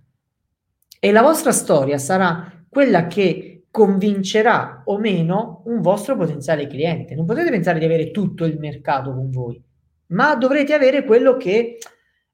E 0.99 1.12
la 1.12 1.22
vostra 1.22 1.53
storia 1.53 1.99
sarà 1.99 2.64
quella 2.68 3.07
che 3.07 3.64
convincerà 3.70 4.83
o 4.87 4.99
meno 4.99 5.62
un 5.66 5.81
vostro 5.81 6.16
potenziale 6.16 6.66
cliente. 6.66 7.14
Non 7.14 7.27
potete 7.27 7.51
pensare 7.51 7.79
di 7.79 7.85
avere 7.85 8.11
tutto 8.11 8.44
il 8.44 8.59
mercato 8.59 9.12
con 9.14 9.31
voi, 9.31 9.62
ma 10.09 10.35
dovrete 10.37 10.72
avere 10.72 11.05
quello 11.05 11.37
che 11.37 11.79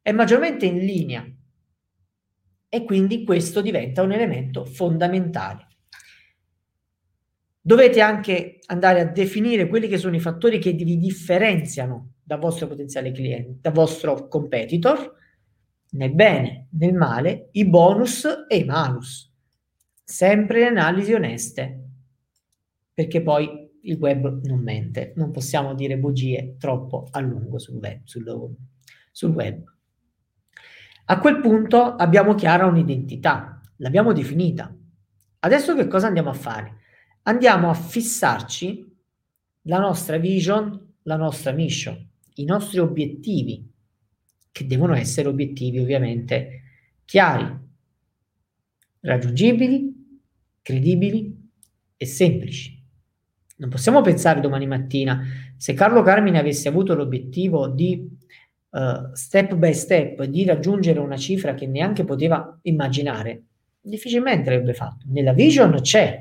è 0.03 0.11
maggiormente 0.11 0.67
in 0.67 0.79
linea 0.79 1.25
e 2.69 2.85
quindi 2.85 3.25
questo 3.25 3.61
diventa 3.61 4.03
un 4.03 4.13
elemento 4.13 4.65
fondamentale. 4.65 5.69
Dovete 7.61 8.01
anche 8.01 8.59
andare 8.67 9.01
a 9.01 9.05
definire 9.05 9.69
quelli 9.69 9.87
che 9.87 9.99
sono 9.99 10.17
i 10.17 10.21
fattori 10.21 10.59
che 10.59 10.73
vi 10.73 10.99
differenziano 10.99 12.15
dal 12.23 12.41
vostro 12.41 12.67
potenziale 12.67 13.13
cliente, 13.13 13.59
dal 13.61 13.73
vostro 13.73 14.27
competitor, 14.27 15.15
nel 15.91 16.13
bene, 16.13 16.69
nel 16.71 16.95
male, 16.95 17.49
i 17.53 17.69
bonus 17.69 18.27
e 18.49 18.57
i 18.57 18.65
malus. 18.65 19.31
Sempre 20.03 20.61
le 20.61 20.67
analisi 20.67 21.13
oneste, 21.13 21.89
perché 22.93 23.23
poi 23.23 23.71
il 23.83 23.97
web 23.97 24.45
non 24.45 24.61
mente, 24.61 25.13
non 25.17 25.31
possiamo 25.31 25.75
dire 25.75 25.99
bugie 25.99 26.57
troppo 26.59 27.07
a 27.11 27.21
lungo 27.21 27.59
sul 27.59 27.77
web. 27.77 28.01
Sul, 28.05 28.57
sul 29.13 29.31
web. 29.31 29.72
A 31.05 31.19
quel 31.19 31.41
punto 31.41 31.97
abbiamo 31.97 32.35
chiara 32.35 32.67
un'identità, 32.67 33.61
l'abbiamo 33.77 34.13
definita. 34.13 34.75
Adesso 35.41 35.75
che 35.75 35.89
cosa 35.89 36.07
andiamo 36.07 36.31
a 36.31 36.35
fare? 36.35 36.77
Andiamo 37.23 37.71
a 37.71 37.75
fissarci 37.75 38.91
la 39.63 39.79
nostra 39.79 40.19
vision, 40.19 40.95
la 41.03 41.17
nostra 41.17 41.53
mission, 41.53 42.09
i 42.35 42.45
nostri 42.45 42.79
obiettivi, 42.79 43.69
che 44.53 44.67
devono 44.67 44.95
essere 44.95 45.29
obiettivi 45.29 45.79
ovviamente 45.79 46.63
chiari, 47.05 47.59
raggiungibili, 49.01 50.21
credibili 50.63 51.51
e 51.97 52.07
semplici. 52.07 52.81
Non 53.57 53.71
possiamo 53.71 54.01
pensare 54.01 54.41
domani 54.41 54.67
mattina, 54.67 55.25
se 55.57 55.75
Carlo 55.75 56.03
Carmine 56.03 56.39
avesse 56.39 56.69
avuto 56.69 56.95
l'obiettivo 56.95 57.69
di 57.69 58.19
uh, 58.73 59.15
step 59.15 59.55
by 59.55 59.73
step 59.73 60.25
di 60.25 60.45
raggiungere 60.45 60.99
una 60.99 61.17
cifra 61.17 61.55
che 61.55 61.67
neanche 61.67 62.05
poteva 62.05 62.59
immaginare, 62.63 63.45
difficilmente 63.81 64.51
l'avrebbe 64.51 64.75
fatto. 64.75 65.07
Nella 65.09 65.33
vision 65.33 65.79
c'è, 65.81 66.21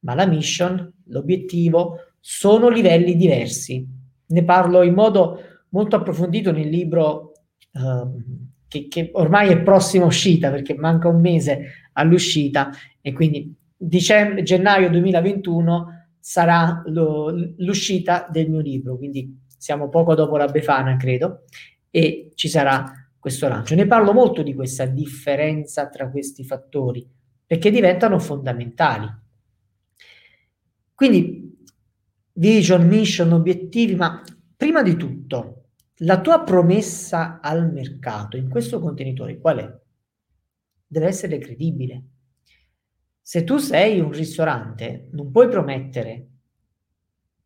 ma 0.00 0.14
la 0.14 0.26
mission, 0.26 0.92
l'obiettivo, 1.06 1.96
sono 2.20 2.68
livelli 2.68 3.16
diversi. 3.16 3.86
Ne 4.26 4.44
parlo 4.44 4.82
in 4.82 4.94
modo 4.94 5.42
molto 5.70 5.96
approfondito 5.96 6.52
nel 6.52 6.68
libro 6.68 7.32
uh, 7.72 8.46
che, 8.68 8.86
che, 8.88 9.10
ormai 9.14 9.48
è 9.48 9.62
prossima 9.62 10.04
uscita 10.04 10.50
perché 10.50 10.74
manca 10.74 11.08
un 11.08 11.20
mese 11.20 11.72
all'uscita 11.92 12.70
e 13.00 13.12
quindi 13.12 13.54
dicembre, 13.76 14.42
gennaio 14.42 14.90
2021 14.90 16.06
sarà 16.20 16.82
lo, 16.86 17.30
l'uscita 17.56 18.28
del 18.30 18.50
mio 18.50 18.60
libro, 18.60 18.98
quindi 18.98 19.46
siamo 19.58 19.88
poco 19.88 20.14
dopo 20.14 20.36
la 20.36 20.46
Befana, 20.46 20.96
credo, 20.96 21.44
e 21.90 22.30
ci 22.34 22.48
sarà 22.48 22.90
questo 23.18 23.48
lancio. 23.48 23.74
Ne 23.74 23.86
parlo 23.86 24.12
molto 24.12 24.42
di 24.42 24.54
questa 24.54 24.86
differenza 24.86 25.88
tra 25.88 26.10
questi 26.10 26.44
fattori, 26.44 27.06
perché 27.44 27.70
diventano 27.70 28.18
fondamentali. 28.18 29.06
Quindi, 30.94 31.56
vision, 32.32 32.86
mission, 32.86 33.32
obiettivi, 33.32 33.94
ma 33.94 34.22
prima 34.56 34.82
di 34.82 34.96
tutto, 34.96 35.70
la 36.02 36.20
tua 36.20 36.42
promessa 36.42 37.40
al 37.40 37.72
mercato 37.72 38.36
in 38.36 38.48
questo 38.48 38.80
contenitore 38.80 39.38
qual 39.38 39.58
è? 39.58 39.80
Deve 40.86 41.06
essere 41.06 41.38
credibile. 41.38 42.04
Se 43.20 43.44
tu 43.44 43.58
sei 43.58 44.00
un 44.00 44.10
ristorante, 44.10 45.08
non 45.12 45.30
puoi 45.30 45.48
promettere 45.48 46.28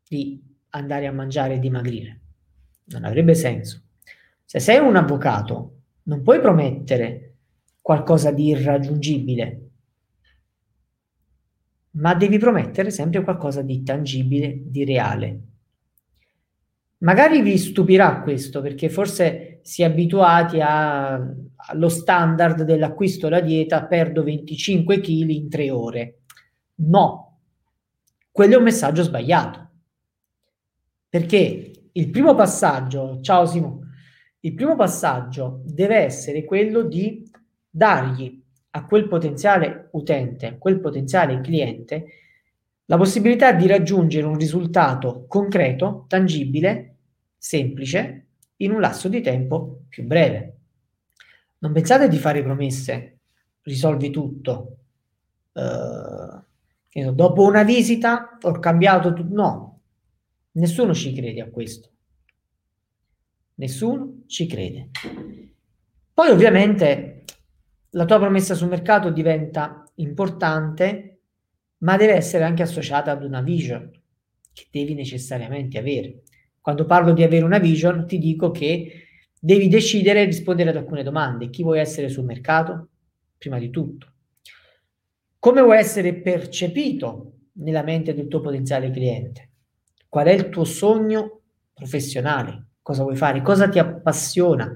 di 0.07 0.52
andare 0.73 1.07
a 1.07 1.11
mangiare 1.11 1.55
e 1.55 1.59
dimagrire. 1.59 2.19
Non 2.85 3.05
avrebbe 3.05 3.35
senso. 3.35 3.81
Se 4.43 4.59
sei 4.59 4.79
un 4.79 4.95
avvocato, 4.95 5.81
non 6.03 6.21
puoi 6.21 6.39
promettere 6.39 7.35
qualcosa 7.81 8.31
di 8.31 8.47
irraggiungibile, 8.47 9.61
ma 11.91 12.15
devi 12.15 12.37
promettere 12.37 12.89
sempre 12.91 13.23
qualcosa 13.23 13.61
di 13.61 13.83
tangibile, 13.83 14.61
di 14.65 14.83
reale. 14.83 15.41
Magari 16.99 17.41
vi 17.41 17.57
stupirà 17.57 18.21
questo 18.21 18.61
perché 18.61 18.89
forse 18.89 19.59
si 19.63 19.81
è 19.81 19.85
abituati 19.85 20.59
a, 20.61 21.13
allo 21.13 21.89
standard 21.89 22.63
dell'acquisto 22.63 23.27
della 23.27 23.41
dieta, 23.41 23.85
perdo 23.85 24.23
25 24.23 24.99
kg 24.99 25.29
in 25.29 25.49
tre 25.49 25.69
ore. 25.69 26.21
No, 26.75 27.39
quello 28.31 28.53
è 28.53 28.57
un 28.57 28.63
messaggio 28.63 29.03
sbagliato. 29.03 29.62
Perché 31.13 31.89
il 31.91 32.09
primo 32.09 32.33
passaggio, 32.33 33.19
ciao 33.21 33.45
Simo, 33.45 33.81
il 34.39 34.55
primo 34.55 34.75
passaggio 34.75 35.61
deve 35.63 35.97
essere 35.97 36.43
quello 36.43 36.81
di 36.81 37.29
dargli 37.69 38.43
a 38.71 38.83
quel 38.87 39.07
potenziale 39.07 39.89
utente, 39.91 40.47
a 40.47 40.57
quel 40.57 40.79
potenziale 40.79 41.39
cliente, 41.41 42.05
la 42.85 42.97
possibilità 42.97 43.51
di 43.51 43.67
raggiungere 43.67 44.25
un 44.25 44.39
risultato 44.39 45.25
concreto, 45.27 46.05
tangibile, 46.07 46.95
semplice 47.37 48.29
in 48.57 48.71
un 48.71 48.79
lasso 48.79 49.07
di 49.07 49.21
tempo 49.21 49.83
più 49.89 50.05
breve. 50.05 50.57
Non 51.59 51.73
pensate 51.73 52.07
di 52.07 52.17
fare 52.17 52.41
promesse, 52.41 53.19
risolvi 53.61 54.09
tutto. 54.09 54.77
Uh, 55.51 57.11
dopo 57.11 57.43
una 57.43 57.61
visita 57.61 58.39
ho 58.41 58.51
cambiato 58.53 59.13
tutto. 59.13 59.35
No, 59.35 59.72
nessuno 60.53 60.93
ci 60.93 61.13
crede 61.13 61.41
a 61.41 61.49
questo. 61.49 61.89
Nessuno 63.55 64.23
ci 64.27 64.47
crede. 64.47 64.89
Poi 66.13 66.29
ovviamente 66.29 67.25
la 67.91 68.05
tua 68.05 68.19
promessa 68.19 68.55
sul 68.55 68.69
mercato 68.69 69.11
diventa 69.11 69.83
importante, 69.95 71.21
ma 71.79 71.97
deve 71.97 72.13
essere 72.13 72.43
anche 72.43 72.63
associata 72.63 73.11
ad 73.11 73.23
una 73.23 73.41
vision 73.41 73.91
che 74.51 74.67
devi 74.71 74.93
necessariamente 74.93 75.77
avere. 75.77 76.23
Quando 76.59 76.85
parlo 76.85 77.13
di 77.13 77.23
avere 77.23 77.43
una 77.43 77.59
vision, 77.59 78.07
ti 78.07 78.17
dico 78.17 78.51
che 78.51 79.07
devi 79.39 79.67
decidere 79.67 80.21
e 80.21 80.25
rispondere 80.25 80.69
ad 80.69 80.77
alcune 80.77 81.03
domande. 81.03 81.49
Chi 81.49 81.63
vuoi 81.63 81.79
essere 81.79 82.09
sul 82.09 82.25
mercato? 82.25 82.89
Prima 83.37 83.59
di 83.59 83.69
tutto. 83.69 84.11
Come 85.37 85.61
vuoi 85.61 85.77
essere 85.77 86.13
percepito 86.15 87.33
nella 87.53 87.83
mente 87.83 88.13
del 88.13 88.27
tuo 88.27 88.39
potenziale 88.39 88.89
cliente? 88.89 89.49
Qual 90.13 90.27
è 90.27 90.31
il 90.31 90.49
tuo 90.49 90.63
sogno 90.63 91.41
professionale? 91.73 92.67
Cosa 92.83 93.01
vuoi 93.01 93.15
fare? 93.15 93.41
Cosa 93.41 93.67
ti 93.67 93.79
appassiona? 93.79 94.71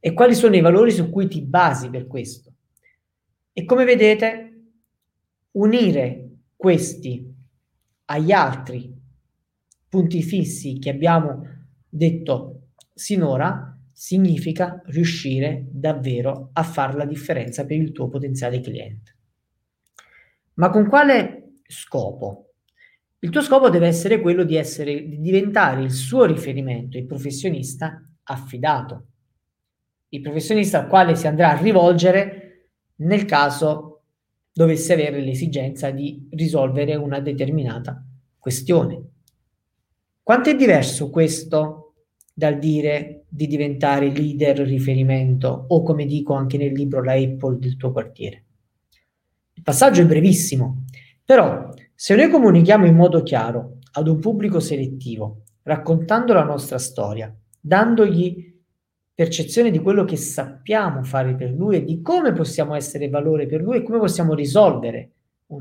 E 0.00 0.14
quali 0.14 0.34
sono 0.34 0.56
i 0.56 0.62
valori 0.62 0.92
su 0.92 1.10
cui 1.10 1.28
ti 1.28 1.42
basi 1.42 1.90
per 1.90 2.06
questo? 2.06 2.54
E 3.52 3.66
come 3.66 3.84
vedete, 3.84 4.62
unire 5.50 6.30
questi 6.56 7.30
agli 8.06 8.32
altri 8.32 8.90
punti 9.90 10.22
fissi 10.22 10.78
che 10.78 10.88
abbiamo 10.88 11.42
detto 11.86 12.68
sinora 12.94 13.78
significa 13.92 14.80
riuscire 14.86 15.66
davvero 15.70 16.48
a 16.54 16.62
fare 16.62 16.96
la 16.96 17.04
differenza 17.04 17.66
per 17.66 17.76
il 17.76 17.92
tuo 17.92 18.08
potenziale 18.08 18.60
cliente. 18.60 19.16
Ma 20.54 20.70
con 20.70 20.88
quale 20.88 21.58
scopo? 21.66 22.47
Il 23.20 23.30
tuo 23.30 23.42
scopo 23.42 23.68
deve 23.68 23.88
essere 23.88 24.20
quello 24.20 24.44
di, 24.44 24.54
essere, 24.54 25.08
di 25.08 25.20
diventare 25.20 25.82
il 25.82 25.90
suo 25.90 26.24
riferimento, 26.24 26.96
il 26.96 27.06
professionista 27.06 28.00
affidato, 28.22 29.06
il 30.10 30.20
professionista 30.20 30.80
al 30.80 30.86
quale 30.86 31.16
si 31.16 31.26
andrà 31.26 31.50
a 31.50 31.60
rivolgere 31.60 32.70
nel 32.96 33.24
caso 33.24 34.02
dovesse 34.52 34.92
avere 34.92 35.20
l'esigenza 35.20 35.90
di 35.90 36.28
risolvere 36.30 36.94
una 36.94 37.18
determinata 37.18 38.04
questione. 38.38 39.02
Quanto 40.22 40.50
è 40.50 40.54
diverso 40.54 41.10
questo 41.10 41.94
dal 42.32 42.58
dire 42.58 43.24
di 43.28 43.48
diventare 43.48 44.10
leader 44.10 44.58
riferimento 44.58 45.64
o 45.68 45.82
come 45.82 46.06
dico 46.06 46.34
anche 46.34 46.56
nel 46.56 46.72
libro 46.72 47.02
la 47.02 47.14
Apple 47.14 47.58
del 47.58 47.76
tuo 47.76 47.90
quartiere? 47.90 48.44
Il 49.54 49.62
passaggio 49.62 50.02
è 50.02 50.06
brevissimo, 50.06 50.84
però 51.24 51.68
se 52.00 52.14
noi 52.14 52.30
comunichiamo 52.30 52.86
in 52.86 52.94
modo 52.94 53.24
chiaro 53.24 53.78
ad 53.92 54.06
un 54.06 54.20
pubblico 54.20 54.60
selettivo, 54.60 55.42
raccontando 55.62 56.32
la 56.32 56.44
nostra 56.44 56.78
storia, 56.78 57.34
dandogli 57.60 58.56
percezione 59.12 59.72
di 59.72 59.80
quello 59.80 60.04
che 60.04 60.14
sappiamo 60.14 61.02
fare 61.02 61.34
per 61.34 61.50
lui 61.50 61.74
e 61.76 61.84
di 61.84 62.00
come 62.00 62.32
possiamo 62.32 62.76
essere 62.76 63.08
valore 63.08 63.46
per 63.46 63.62
lui 63.62 63.78
e 63.78 63.82
come 63.82 63.98
possiamo 63.98 64.34
risolvere 64.34 65.10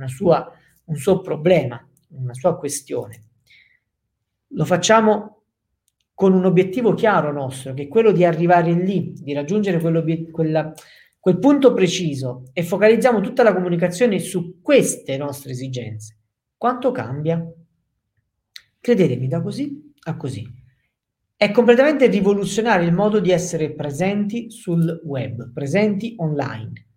sua, 0.06 0.48
un 0.86 0.96
suo 0.96 1.22
problema, 1.22 1.84
una 2.10 2.36
sua 2.36 2.56
questione 2.56 3.22
lo 4.50 4.66
facciamo 4.66 5.42
con 6.14 6.34
un 6.34 6.46
obiettivo 6.46 6.94
chiaro 6.94 7.32
nostro, 7.32 7.74
che 7.74 7.84
è 7.84 7.88
quello 7.88 8.12
di 8.12 8.24
arrivare 8.24 8.72
lì, 8.72 9.14
di 9.14 9.34
raggiungere 9.34 9.80
quella, 10.32 10.74
quel 11.20 11.40
punto 11.40 11.74
preciso 11.74 12.46
e 12.54 12.64
focalizziamo 12.64 13.22
tutta 13.22 13.44
la 13.44 13.54
comunicazione 13.54 14.20
su 14.20 14.62
queste 14.62 15.18
nostre 15.18 15.52
esigenze. 15.52 16.17
Quanto 16.58 16.92
cambia? 16.92 17.54
Credetemi, 18.80 19.28
da 19.28 19.42
così 19.42 19.94
a 20.08 20.18
così. 20.18 20.44
È 21.36 21.52
completamente 21.52 22.08
rivoluzionario 22.08 22.88
il 22.88 22.94
modo 22.94 23.20
di 23.20 23.30
essere 23.30 23.74
presenti 23.74 24.50
sul 24.50 25.02
web, 25.04 25.52
presenti 25.52 26.16
online, 26.18 26.88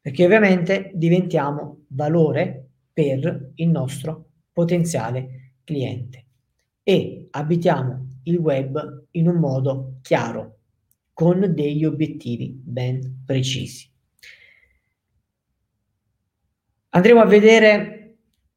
perché 0.00 0.26
ovviamente 0.26 0.90
diventiamo 0.94 1.84
valore 1.88 2.68
per 2.92 3.52
il 3.54 3.68
nostro 3.68 4.26
potenziale 4.52 5.54
cliente 5.64 6.26
e 6.82 7.28
abitiamo 7.30 8.08
il 8.24 8.36
web 8.36 9.06
in 9.12 9.28
un 9.28 9.36
modo 9.36 9.98
chiaro, 10.02 10.56
con 11.14 11.52
degli 11.54 11.84
obiettivi 11.84 12.60
ben 12.62 13.22
precisi. 13.24 13.90
Andremo 16.90 17.20
a 17.20 17.26
vedere 17.26 17.97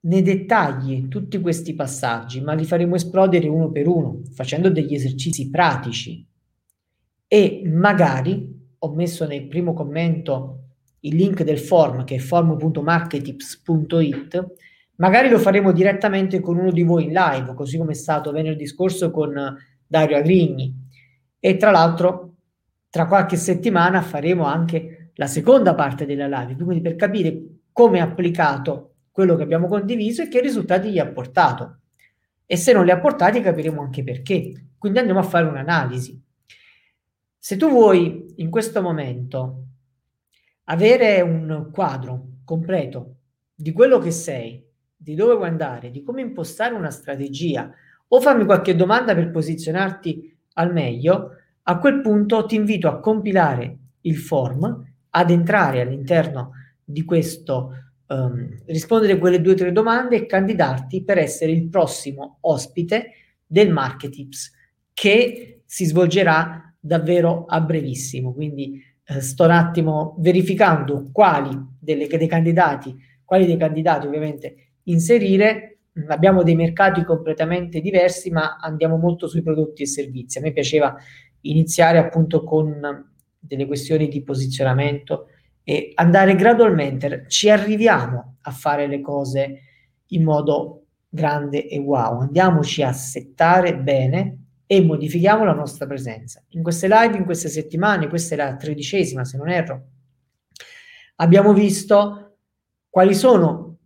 nei 0.02 0.22
dettagli 0.22 1.08
tutti 1.08 1.40
questi 1.40 1.74
passaggi, 1.74 2.42
ma 2.42 2.54
li 2.54 2.66
faremo 2.66 2.96
esplodere 2.96 3.48
uno 3.48 3.72
per 3.72 3.88
uno, 3.88 4.22
facendo 4.32 4.70
degli 4.70 4.94
esercizi 4.94 5.50
pratici. 5.50 6.24
E 7.28 7.62
magari 7.66 8.60
ho 8.78 8.94
messo 8.94 9.26
nel 9.26 9.48
primo 9.48 9.74
commento 9.74 10.58
il 11.02 11.16
link 11.16 11.44
del 11.44 11.60
form 11.60 12.04
che 12.04 12.16
è 12.16 12.20
form.marketips.it 12.20 14.54
Magari 15.02 15.30
lo 15.30 15.40
faremo 15.40 15.72
direttamente 15.72 16.40
con 16.40 16.58
uno 16.58 16.72
di 16.72 16.84
voi 16.84 17.06
in 17.06 17.14
live, 17.14 17.56
così 17.56 17.76
come 17.76 17.94
è 17.94 17.96
stato 17.96 18.32
venerdì 18.32 18.68
scorso 18.68 19.10
con 19.10 19.58
Dario 19.88 20.16
Agrigni. 20.16 20.72
E 21.40 21.58
tra 21.58 21.72
l'altro, 21.72 22.36
tra 22.88 23.08
qualche 23.08 23.36
settimana 23.36 24.04
faremo 24.04 24.44
anche 24.44 25.12
la 25.16 25.26
seconda 25.26 25.74
parte 25.74 26.06
della 26.06 26.28
live, 26.28 26.64
quindi 26.64 26.84
per 26.84 26.96
capire 26.96 27.42
come 27.72 27.98
è 27.98 28.02
applicato 28.02 28.91
quello 29.12 29.36
che 29.36 29.44
abbiamo 29.44 29.68
condiviso 29.68 30.22
e 30.22 30.28
che 30.28 30.42
risultati 30.42 30.90
gli 30.90 31.00
ha 31.00 31.08
portato. 31.08 31.80
E 32.46 32.56
se 32.58 32.74
non 32.74 32.86
li 32.86 32.92
ha 32.92 33.00
portati 33.00 33.42
capiremo 33.42 33.82
anche 33.82 34.04
perché. 34.04 34.70
Quindi 34.78 35.00
andiamo 35.00 35.20
a 35.20 35.24
fare 35.24 35.46
un'analisi. 35.46 36.20
Se 37.38 37.58
tu 37.58 37.70
vuoi 37.70 38.34
in 38.38 38.50
questo 38.50 38.82
momento 38.82 39.66
avere 40.66 41.22
un 41.22 41.70
quadro 41.72 42.28
completo 42.46 43.16
di 43.54 43.72
quello 43.72 44.00
che 44.00 44.12
sei, 44.12 44.64
di 44.96 45.16
dove 45.16 45.36
vuoi 45.36 45.48
andare, 45.48 45.92
di 45.92 46.04
come 46.04 46.22
impostare 46.22 46.74
una 46.74 46.92
strategia 46.92 47.72
o 48.08 48.22
farmi 48.22 48.46
qualche 48.46 48.76
domanda 48.76 49.16
per 49.16 49.32
posizionarti 49.32 50.38
al 50.54 50.72
meglio, 50.72 51.32
a 51.64 51.78
quel 51.78 52.02
punto 52.02 52.46
ti 52.46 52.56
invito 52.56 52.88
a 52.88 53.00
compilare 53.00 53.78
il 54.02 54.18
form, 54.18 54.86
ad 55.10 55.30
entrare 55.30 55.82
all'interno 55.82 56.52
di 56.84 57.04
questo, 57.04 57.91
um, 58.12 58.62
rispondere 58.66 59.14
a 59.14 59.18
quelle 59.18 59.42
due 59.42 59.54
o 59.54 59.56
tre 59.56 59.72
domande 59.72 60.18
e 60.18 60.26
candidarti 60.26 61.04
per 61.04 61.18
essere 61.18 61.52
il 61.52 61.68
prossimo 61.70 62.38
ospite 62.42 63.12
del 63.46 63.72
Marketips 63.72 64.52
che 64.94 65.62
si 65.66 65.86
svolgerà 65.86 66.76
davvero 66.80 67.46
a 67.48 67.62
brevissimo. 67.62 68.34
Quindi 68.34 68.82
eh, 69.06 69.22
sto 69.22 69.46
un 69.46 69.52
attimo 69.52 70.16
verificando 70.20 71.10
quali 71.12 71.58
delle, 71.80 72.08
dei 72.08 72.28
candidati, 72.28 72.96
quali 73.24 73.46
dei 73.46 73.58
candidati 73.58 74.08
ovviamente 74.08 74.56
inserire. 74.84 75.68
Abbiamo 76.08 76.44
dei 76.44 76.56
mercati 76.56 77.04
completamente 77.04 77.82
diversi, 77.82 78.30
ma 78.32 78.58
andiamo 78.62 78.98
molto 78.98 79.28
sui 79.28 79.42
prodotti 79.42 79.84
e 79.84 79.88
servizi. 79.88 80.38
A 80.38 80.42
me 80.42 80.54
piaceva 80.54 80.96
iniziare 81.42 81.98
appunto 81.98 82.44
con 82.44 83.10
delle 83.38 83.66
questioni 83.66 84.08
di 84.08 84.22
posizionamento 84.24 85.28
e 85.64 85.92
andare 85.96 86.36
gradualmente, 86.36 87.26
ci 87.28 87.50
arriviamo 87.50 88.38
a 88.42 88.52
fare 88.52 88.88
le 88.88 89.02
cose 89.02 89.60
in 90.08 90.24
modo 90.24 90.86
grande 91.08 91.68
e 91.68 91.78
wow, 91.78 92.22
andiamoci 92.22 92.82
a 92.84 92.94
settare 92.94 93.78
bene 93.78 94.38
e 94.66 94.82
modifichiamo 94.82 95.44
la 95.44 95.54
nostra 95.54 95.86
presenza. 95.86 96.42
In 96.50 96.64
queste 96.64 96.88
live, 96.88 97.18
in 97.18 97.26
queste 97.26 97.50
settimane, 97.50 98.08
questa 98.08 98.36
è 98.36 98.38
la 98.38 98.56
tredicesima 98.56 99.26
se 99.26 99.38
non 99.38 99.50
erro, 99.50 99.88
abbiamo 101.18 101.54
visto 101.54 102.38
quali 102.90 103.14
sono 103.14 103.78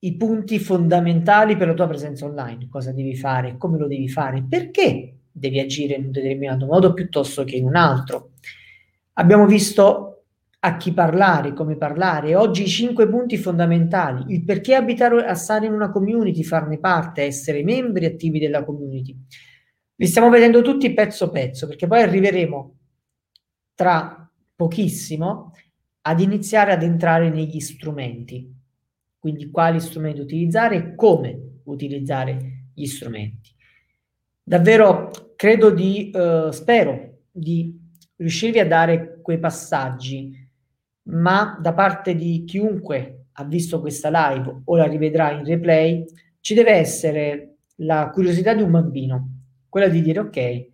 i 0.00 0.16
punti 0.16 0.58
fondamentali 0.58 1.56
per 1.56 1.68
la 1.68 1.74
tua 1.74 1.88
presenza 1.88 2.24
online, 2.24 2.68
cosa 2.68 2.92
devi 2.92 3.16
fare, 3.16 3.56
come 3.56 3.78
lo 3.78 3.88
devi 3.88 4.08
fare, 4.08 4.44
perché 4.48 5.16
devi 5.32 5.58
agire 5.58 5.94
in 5.94 6.06
un 6.06 6.10
determinato 6.12 6.66
modo 6.66 6.92
piuttosto 6.94 7.44
che 7.44 7.56
in 7.56 7.64
un 7.64 7.76
altro. 7.76 8.32
Abbiamo 9.14 9.46
visto 9.46 10.17
a 10.60 10.76
chi 10.76 10.92
parlare, 10.92 11.52
come 11.52 11.76
parlare. 11.76 12.34
Oggi 12.34 12.62
i 12.64 12.68
cinque 12.68 13.08
punti 13.08 13.36
fondamentali, 13.36 14.32
il 14.32 14.44
perché 14.44 14.74
abitare 14.74 15.24
a 15.24 15.34
stare 15.34 15.66
in 15.66 15.72
una 15.72 15.90
community, 15.90 16.42
farne 16.42 16.78
parte, 16.78 17.22
essere 17.22 17.62
membri 17.62 18.06
attivi 18.06 18.38
della 18.38 18.64
community. 18.64 19.16
Li 19.94 20.06
stiamo 20.06 20.30
vedendo 20.30 20.62
tutti 20.62 20.92
pezzo 20.92 21.30
pezzo, 21.30 21.66
perché 21.66 21.86
poi 21.86 22.02
arriveremo 22.02 22.76
tra 23.74 24.30
pochissimo 24.54 25.52
ad 26.02 26.20
iniziare 26.20 26.72
ad 26.72 26.82
entrare 26.82 27.30
negli 27.30 27.60
strumenti. 27.60 28.52
Quindi 29.18 29.50
quali 29.50 29.80
strumenti 29.80 30.20
utilizzare 30.20 30.76
e 30.76 30.94
come 30.94 31.60
utilizzare 31.64 32.70
gli 32.74 32.86
strumenti. 32.86 33.50
Davvero 34.42 35.10
credo 35.36 35.70
di, 35.70 36.10
uh, 36.14 36.50
spero 36.50 37.18
di 37.30 37.78
riuscirvi 38.16 38.58
a 38.58 38.66
dare 38.66 39.20
quei 39.20 39.38
passaggi 39.38 40.47
ma 41.08 41.58
da 41.60 41.72
parte 41.72 42.14
di 42.14 42.44
chiunque 42.44 43.26
ha 43.32 43.44
visto 43.44 43.80
questa 43.80 44.10
live 44.10 44.62
o 44.64 44.76
la 44.76 44.86
rivedrà 44.86 45.32
in 45.32 45.44
replay, 45.44 46.04
ci 46.40 46.54
deve 46.54 46.72
essere 46.72 47.56
la 47.76 48.10
curiosità 48.10 48.54
di 48.54 48.62
un 48.62 48.70
bambino, 48.70 49.30
quella 49.68 49.88
di 49.88 50.02
dire 50.02 50.18
ok, 50.18 50.68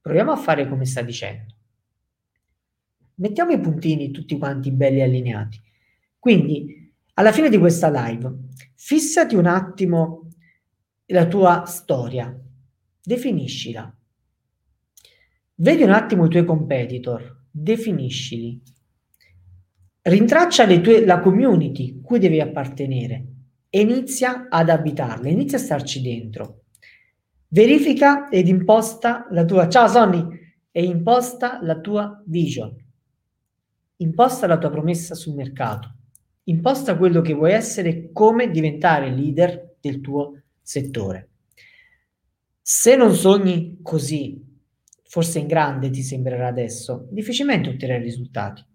proviamo 0.00 0.30
a 0.30 0.36
fare 0.36 0.68
come 0.68 0.84
sta 0.84 1.02
dicendo. 1.02 1.52
Mettiamo 3.16 3.52
i 3.52 3.60
puntini 3.60 4.10
tutti 4.10 4.38
quanti 4.38 4.70
belli 4.70 5.00
allineati. 5.00 5.60
Quindi, 6.18 6.92
alla 7.14 7.32
fine 7.32 7.48
di 7.48 7.58
questa 7.58 7.88
live, 7.90 8.32
fissati 8.74 9.34
un 9.34 9.46
attimo 9.46 10.28
la 11.06 11.26
tua 11.26 11.64
storia, 11.66 12.36
definiscila. 13.02 13.94
Vedi 15.56 15.82
un 15.82 15.90
attimo 15.90 16.26
i 16.26 16.28
tuoi 16.28 16.44
competitor, 16.44 17.42
definiscili 17.50 18.60
Rintraccia 20.06 20.66
tue, 20.80 21.02
la 21.06 21.20
community 21.20 22.02
cui 22.02 22.18
devi 22.18 22.38
appartenere 22.38 23.24
e 23.70 23.80
inizia 23.80 24.48
ad 24.50 24.68
abitarla, 24.68 25.30
inizia 25.30 25.56
a 25.56 25.62
starci 25.62 26.02
dentro. 26.02 26.64
Verifica 27.48 28.28
ed 28.28 28.46
imposta 28.46 29.26
la 29.30 29.46
tua, 29.46 29.66
ciao 29.66 29.88
Sonny, 29.88 30.22
e 30.70 30.84
imposta 30.84 31.58
la 31.62 31.80
tua 31.80 32.22
vision. 32.26 32.76
Imposta 33.96 34.46
la 34.46 34.58
tua 34.58 34.68
promessa 34.68 35.14
sul 35.14 35.36
mercato. 35.36 35.94
Imposta 36.44 36.98
quello 36.98 37.22
che 37.22 37.32
vuoi 37.32 37.52
essere 37.52 37.88
e 37.88 38.12
come 38.12 38.50
diventare 38.50 39.10
leader 39.10 39.76
del 39.80 40.02
tuo 40.02 40.38
settore. 40.60 41.30
Se 42.60 42.94
non 42.94 43.14
sogni 43.14 43.78
così, 43.80 44.38
forse 45.02 45.38
in 45.38 45.46
grande 45.46 45.88
ti 45.88 46.02
sembrerà 46.02 46.48
adesso, 46.48 47.08
difficilmente 47.10 47.70
otterrai 47.70 48.02
risultati 48.02 48.72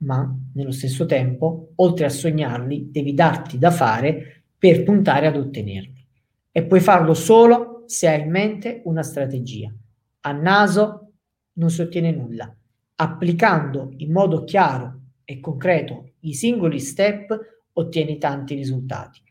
ma 0.00 0.34
nello 0.54 0.72
stesso 0.72 1.06
tempo, 1.06 1.72
oltre 1.76 2.06
a 2.06 2.10
sognarli, 2.10 2.90
devi 2.90 3.14
darti 3.14 3.58
da 3.58 3.70
fare 3.70 4.44
per 4.56 4.82
puntare 4.82 5.26
ad 5.26 5.36
ottenerli. 5.36 6.06
E 6.52 6.64
puoi 6.64 6.80
farlo 6.80 7.14
solo 7.14 7.84
se 7.86 8.08
hai 8.08 8.22
in 8.22 8.30
mente 8.30 8.82
una 8.84 9.02
strategia. 9.02 9.72
A 10.22 10.32
naso 10.32 11.12
non 11.54 11.70
si 11.70 11.80
ottiene 11.80 12.12
nulla. 12.12 12.54
Applicando 12.96 13.92
in 13.96 14.12
modo 14.12 14.44
chiaro 14.44 15.00
e 15.24 15.40
concreto 15.40 16.12
i 16.20 16.34
singoli 16.34 16.80
step, 16.80 17.38
ottieni 17.72 18.18
tanti 18.18 18.54
risultati. 18.54 19.22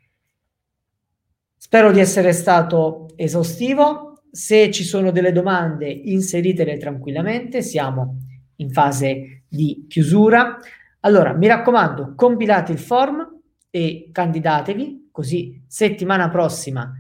Spero 1.56 1.92
di 1.92 2.00
essere 2.00 2.32
stato 2.32 3.08
esaustivo. 3.16 4.24
Se 4.32 4.72
ci 4.72 4.84
sono 4.84 5.12
delle 5.12 5.32
domande, 5.32 5.90
inseritele 5.90 6.78
tranquillamente. 6.78 7.62
Siamo 7.62 8.18
in 8.58 8.72
fase 8.72 9.39
di 9.50 9.86
chiusura. 9.90 10.58
Allora, 11.02 11.34
mi 11.34 11.48
raccomando, 11.48 12.14
compilate 12.16 12.72
il 12.72 12.80
form 12.80 13.42
e 13.70 14.10
candidatevi, 14.12 15.10
così 15.12 15.62
settimana 15.68 16.30
prossima 16.30 16.94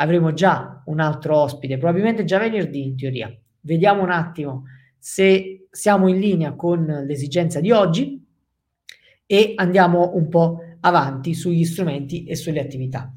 avremo 0.00 0.32
già 0.32 0.82
un 0.86 1.00
altro 1.00 1.36
ospite, 1.36 1.78
probabilmente 1.78 2.24
già 2.24 2.38
venerdì 2.38 2.84
in 2.84 2.96
teoria. 2.96 3.34
Vediamo 3.60 4.02
un 4.02 4.10
attimo 4.10 4.64
se 4.98 5.66
siamo 5.70 6.08
in 6.08 6.18
linea 6.18 6.54
con 6.54 6.84
l'esigenza 7.06 7.60
di 7.60 7.70
oggi 7.70 8.24
e 9.26 9.52
andiamo 9.56 10.14
un 10.14 10.28
po' 10.28 10.60
avanti 10.80 11.34
sugli 11.34 11.64
strumenti 11.64 12.24
e 12.24 12.34
sulle 12.36 12.60
attività. 12.60 13.12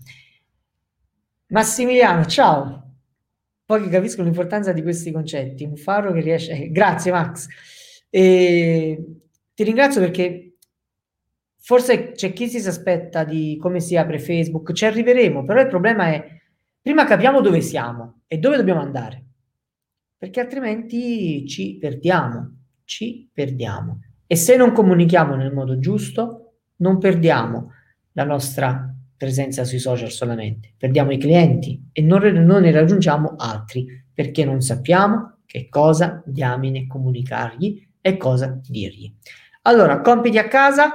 Massimiliano, 1.47 2.25
ciao. 2.25 2.77
Pochi 3.65 3.89
capiscono 3.89 4.27
l'importanza 4.27 4.73
di 4.73 4.81
questi 4.81 5.11
concetti. 5.11 5.63
Un 5.63 5.77
faro 5.77 6.11
che 6.11 6.21
riesce. 6.21 6.69
Grazie, 6.71 7.11
Max. 7.11 7.47
E 8.13 9.05
ti 9.53 9.63
ringrazio 9.63 10.01
perché 10.01 10.57
forse 11.57 12.11
c'è 12.11 12.33
chi 12.33 12.49
si 12.49 12.57
aspetta 12.67 13.23
di 13.23 13.57
come 13.57 13.79
si 13.79 13.95
apre 13.95 14.19
Facebook, 14.19 14.73
ci 14.73 14.85
arriveremo, 14.85 15.45
però 15.45 15.61
il 15.61 15.69
problema 15.69 16.07
è 16.07 16.39
prima 16.81 17.05
capiamo 17.05 17.39
dove 17.39 17.61
siamo 17.61 18.23
e 18.27 18.37
dove 18.37 18.57
dobbiamo 18.57 18.81
andare, 18.81 19.23
perché 20.17 20.41
altrimenti 20.41 21.47
ci 21.47 21.77
perdiamo, 21.79 22.57
ci 22.83 23.29
perdiamo. 23.31 24.01
E 24.27 24.35
se 24.35 24.57
non 24.57 24.73
comunichiamo 24.73 25.35
nel 25.35 25.53
modo 25.53 25.79
giusto, 25.79 26.55
non 26.77 26.97
perdiamo 26.97 27.71
la 28.13 28.25
nostra 28.25 28.93
presenza 29.15 29.63
sui 29.63 29.79
social 29.79 30.09
solamente, 30.09 30.73
perdiamo 30.75 31.11
i 31.11 31.17
clienti 31.17 31.89
e 31.93 32.01
non, 32.01 32.23
non 32.23 32.63
ne 32.63 32.71
raggiungiamo 32.71 33.35
altri 33.37 33.85
perché 34.13 34.43
non 34.43 34.59
sappiamo 34.59 35.37
che 35.45 35.69
cosa 35.69 36.21
diamine 36.25 36.87
comunicargli 36.87 37.87
e 38.01 38.17
cosa 38.17 38.59
dirgli. 38.67 39.13
Allora, 39.63 40.01
compiti 40.01 40.37
a 40.37 40.47
casa. 40.47 40.93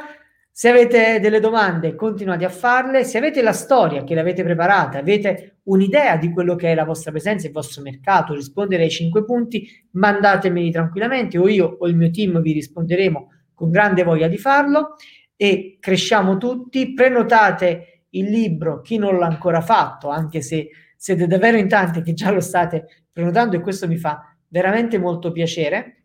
Se 0.51 0.71
avete 0.71 1.21
delle 1.21 1.39
domande, 1.39 1.95
continuate 1.95 2.45
a 2.45 2.49
farle. 2.49 3.05
Se 3.05 3.19
avete 3.19 3.43
la 3.43 3.53
storia 3.53 4.05
che 4.05 4.15
l'avete 4.15 4.43
preparata, 4.43 4.99
avete 4.99 5.59
un'idea 5.65 6.17
di 6.17 6.31
quello 6.31 6.57
che 6.57 6.73
è 6.73 6.75
la 6.75 6.85
vostra 6.85 7.11
presenza, 7.11 7.47
il 7.47 7.53
vostro 7.53 7.83
mercato, 7.83 8.35
rispondere 8.35 8.85
ai 8.85 8.91
cinque 8.91 9.25
punti, 9.25 9.69
mandatemeli 9.93 10.71
tranquillamente 10.71 11.37
o 11.39 11.47
io 11.47 11.77
o 11.79 11.87
il 11.87 11.95
mio 11.95 12.11
team 12.11 12.41
vi 12.41 12.53
risponderemo 12.53 13.33
con 13.55 13.71
grande 13.71 14.03
voglia 14.03 14.29
di 14.29 14.39
farlo 14.39 14.97
e 15.37 15.77
cresciamo 15.79 16.39
tutti. 16.39 16.95
Prenotate 16.95 18.05
il 18.11 18.31
libro, 18.31 18.81
chi 18.81 18.97
non 18.97 19.19
l'ha 19.19 19.27
ancora 19.27 19.61
fatto, 19.61 20.09
anche 20.09 20.41
se 20.41 20.71
siete 20.97 21.27
davvero 21.27 21.59
in 21.59 21.69
tanti 21.69 22.01
che 22.01 22.15
già 22.15 22.31
lo 22.31 22.41
state 22.41 23.05
prenotando 23.13 23.57
e 23.57 23.61
questo 23.61 23.87
mi 23.87 23.99
fa 23.99 24.35
veramente 24.49 24.99
molto 24.99 25.33
piacere. 25.33 25.96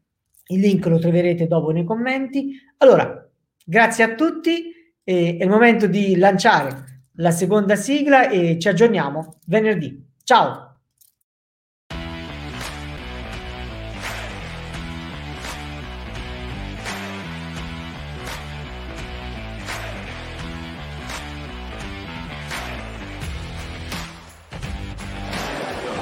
Il 0.51 0.59
link 0.59 0.85
lo 0.85 0.99
troverete 0.99 1.47
dopo 1.47 1.71
nei 1.71 1.85
commenti. 1.85 2.59
Allora, 2.77 3.27
grazie 3.65 4.03
a 4.03 4.15
tutti. 4.15 4.71
è 5.03 5.11
il 5.11 5.49
momento 5.49 5.87
di 5.87 6.15
lanciare 6.17 7.05
la 7.15 7.31
seconda 7.31 7.75
sigla 7.75 8.29
e 8.29 8.57
ci 8.59 8.67
aggiorniamo 8.67 9.39
venerdì. 9.47 10.05
Ciao! 10.23 10.67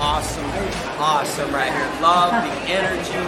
Awesome, 0.02 0.46
awesome 0.98 1.54
right 1.54 1.72
here. 1.72 2.02
Love 2.02 2.32
the 2.32 2.72
energy, 2.72 3.19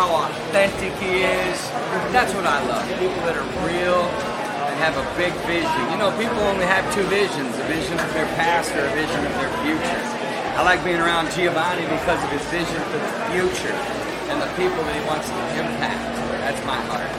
how 0.00 0.24
authentic 0.24 0.96
he 0.96 1.28
is. 1.28 1.60
That's 2.08 2.32
what 2.32 2.46
I 2.46 2.64
love. 2.64 2.88
People 2.96 3.20
that 3.28 3.36
are 3.36 3.44
real 3.68 4.00
and 4.00 4.80
have 4.80 4.96
a 4.96 5.04
big 5.12 5.28
vision. 5.44 5.76
You 5.92 6.00
know, 6.00 6.08
people 6.16 6.40
only 6.48 6.64
have 6.64 6.88
two 6.96 7.04
visions 7.12 7.52
a 7.60 7.64
vision 7.68 8.00
of 8.00 8.08
their 8.16 8.24
past 8.40 8.72
or 8.72 8.80
a 8.80 8.92
vision 8.96 9.20
of 9.28 9.32
their 9.36 9.52
future. 9.60 10.00
I 10.56 10.64
like 10.64 10.80
being 10.88 11.04
around 11.04 11.28
Giovanni 11.36 11.84
because 11.84 12.16
of 12.24 12.32
his 12.32 12.40
vision 12.48 12.80
for 12.88 12.96
the 12.96 13.12
future 13.28 13.76
and 14.32 14.40
the 14.40 14.48
people 14.56 14.80
that 14.88 14.96
he 14.96 15.04
wants 15.04 15.28
to 15.28 15.36
impact. 15.60 16.00
That's 16.48 16.64
my 16.64 16.80
heart. 16.88 17.12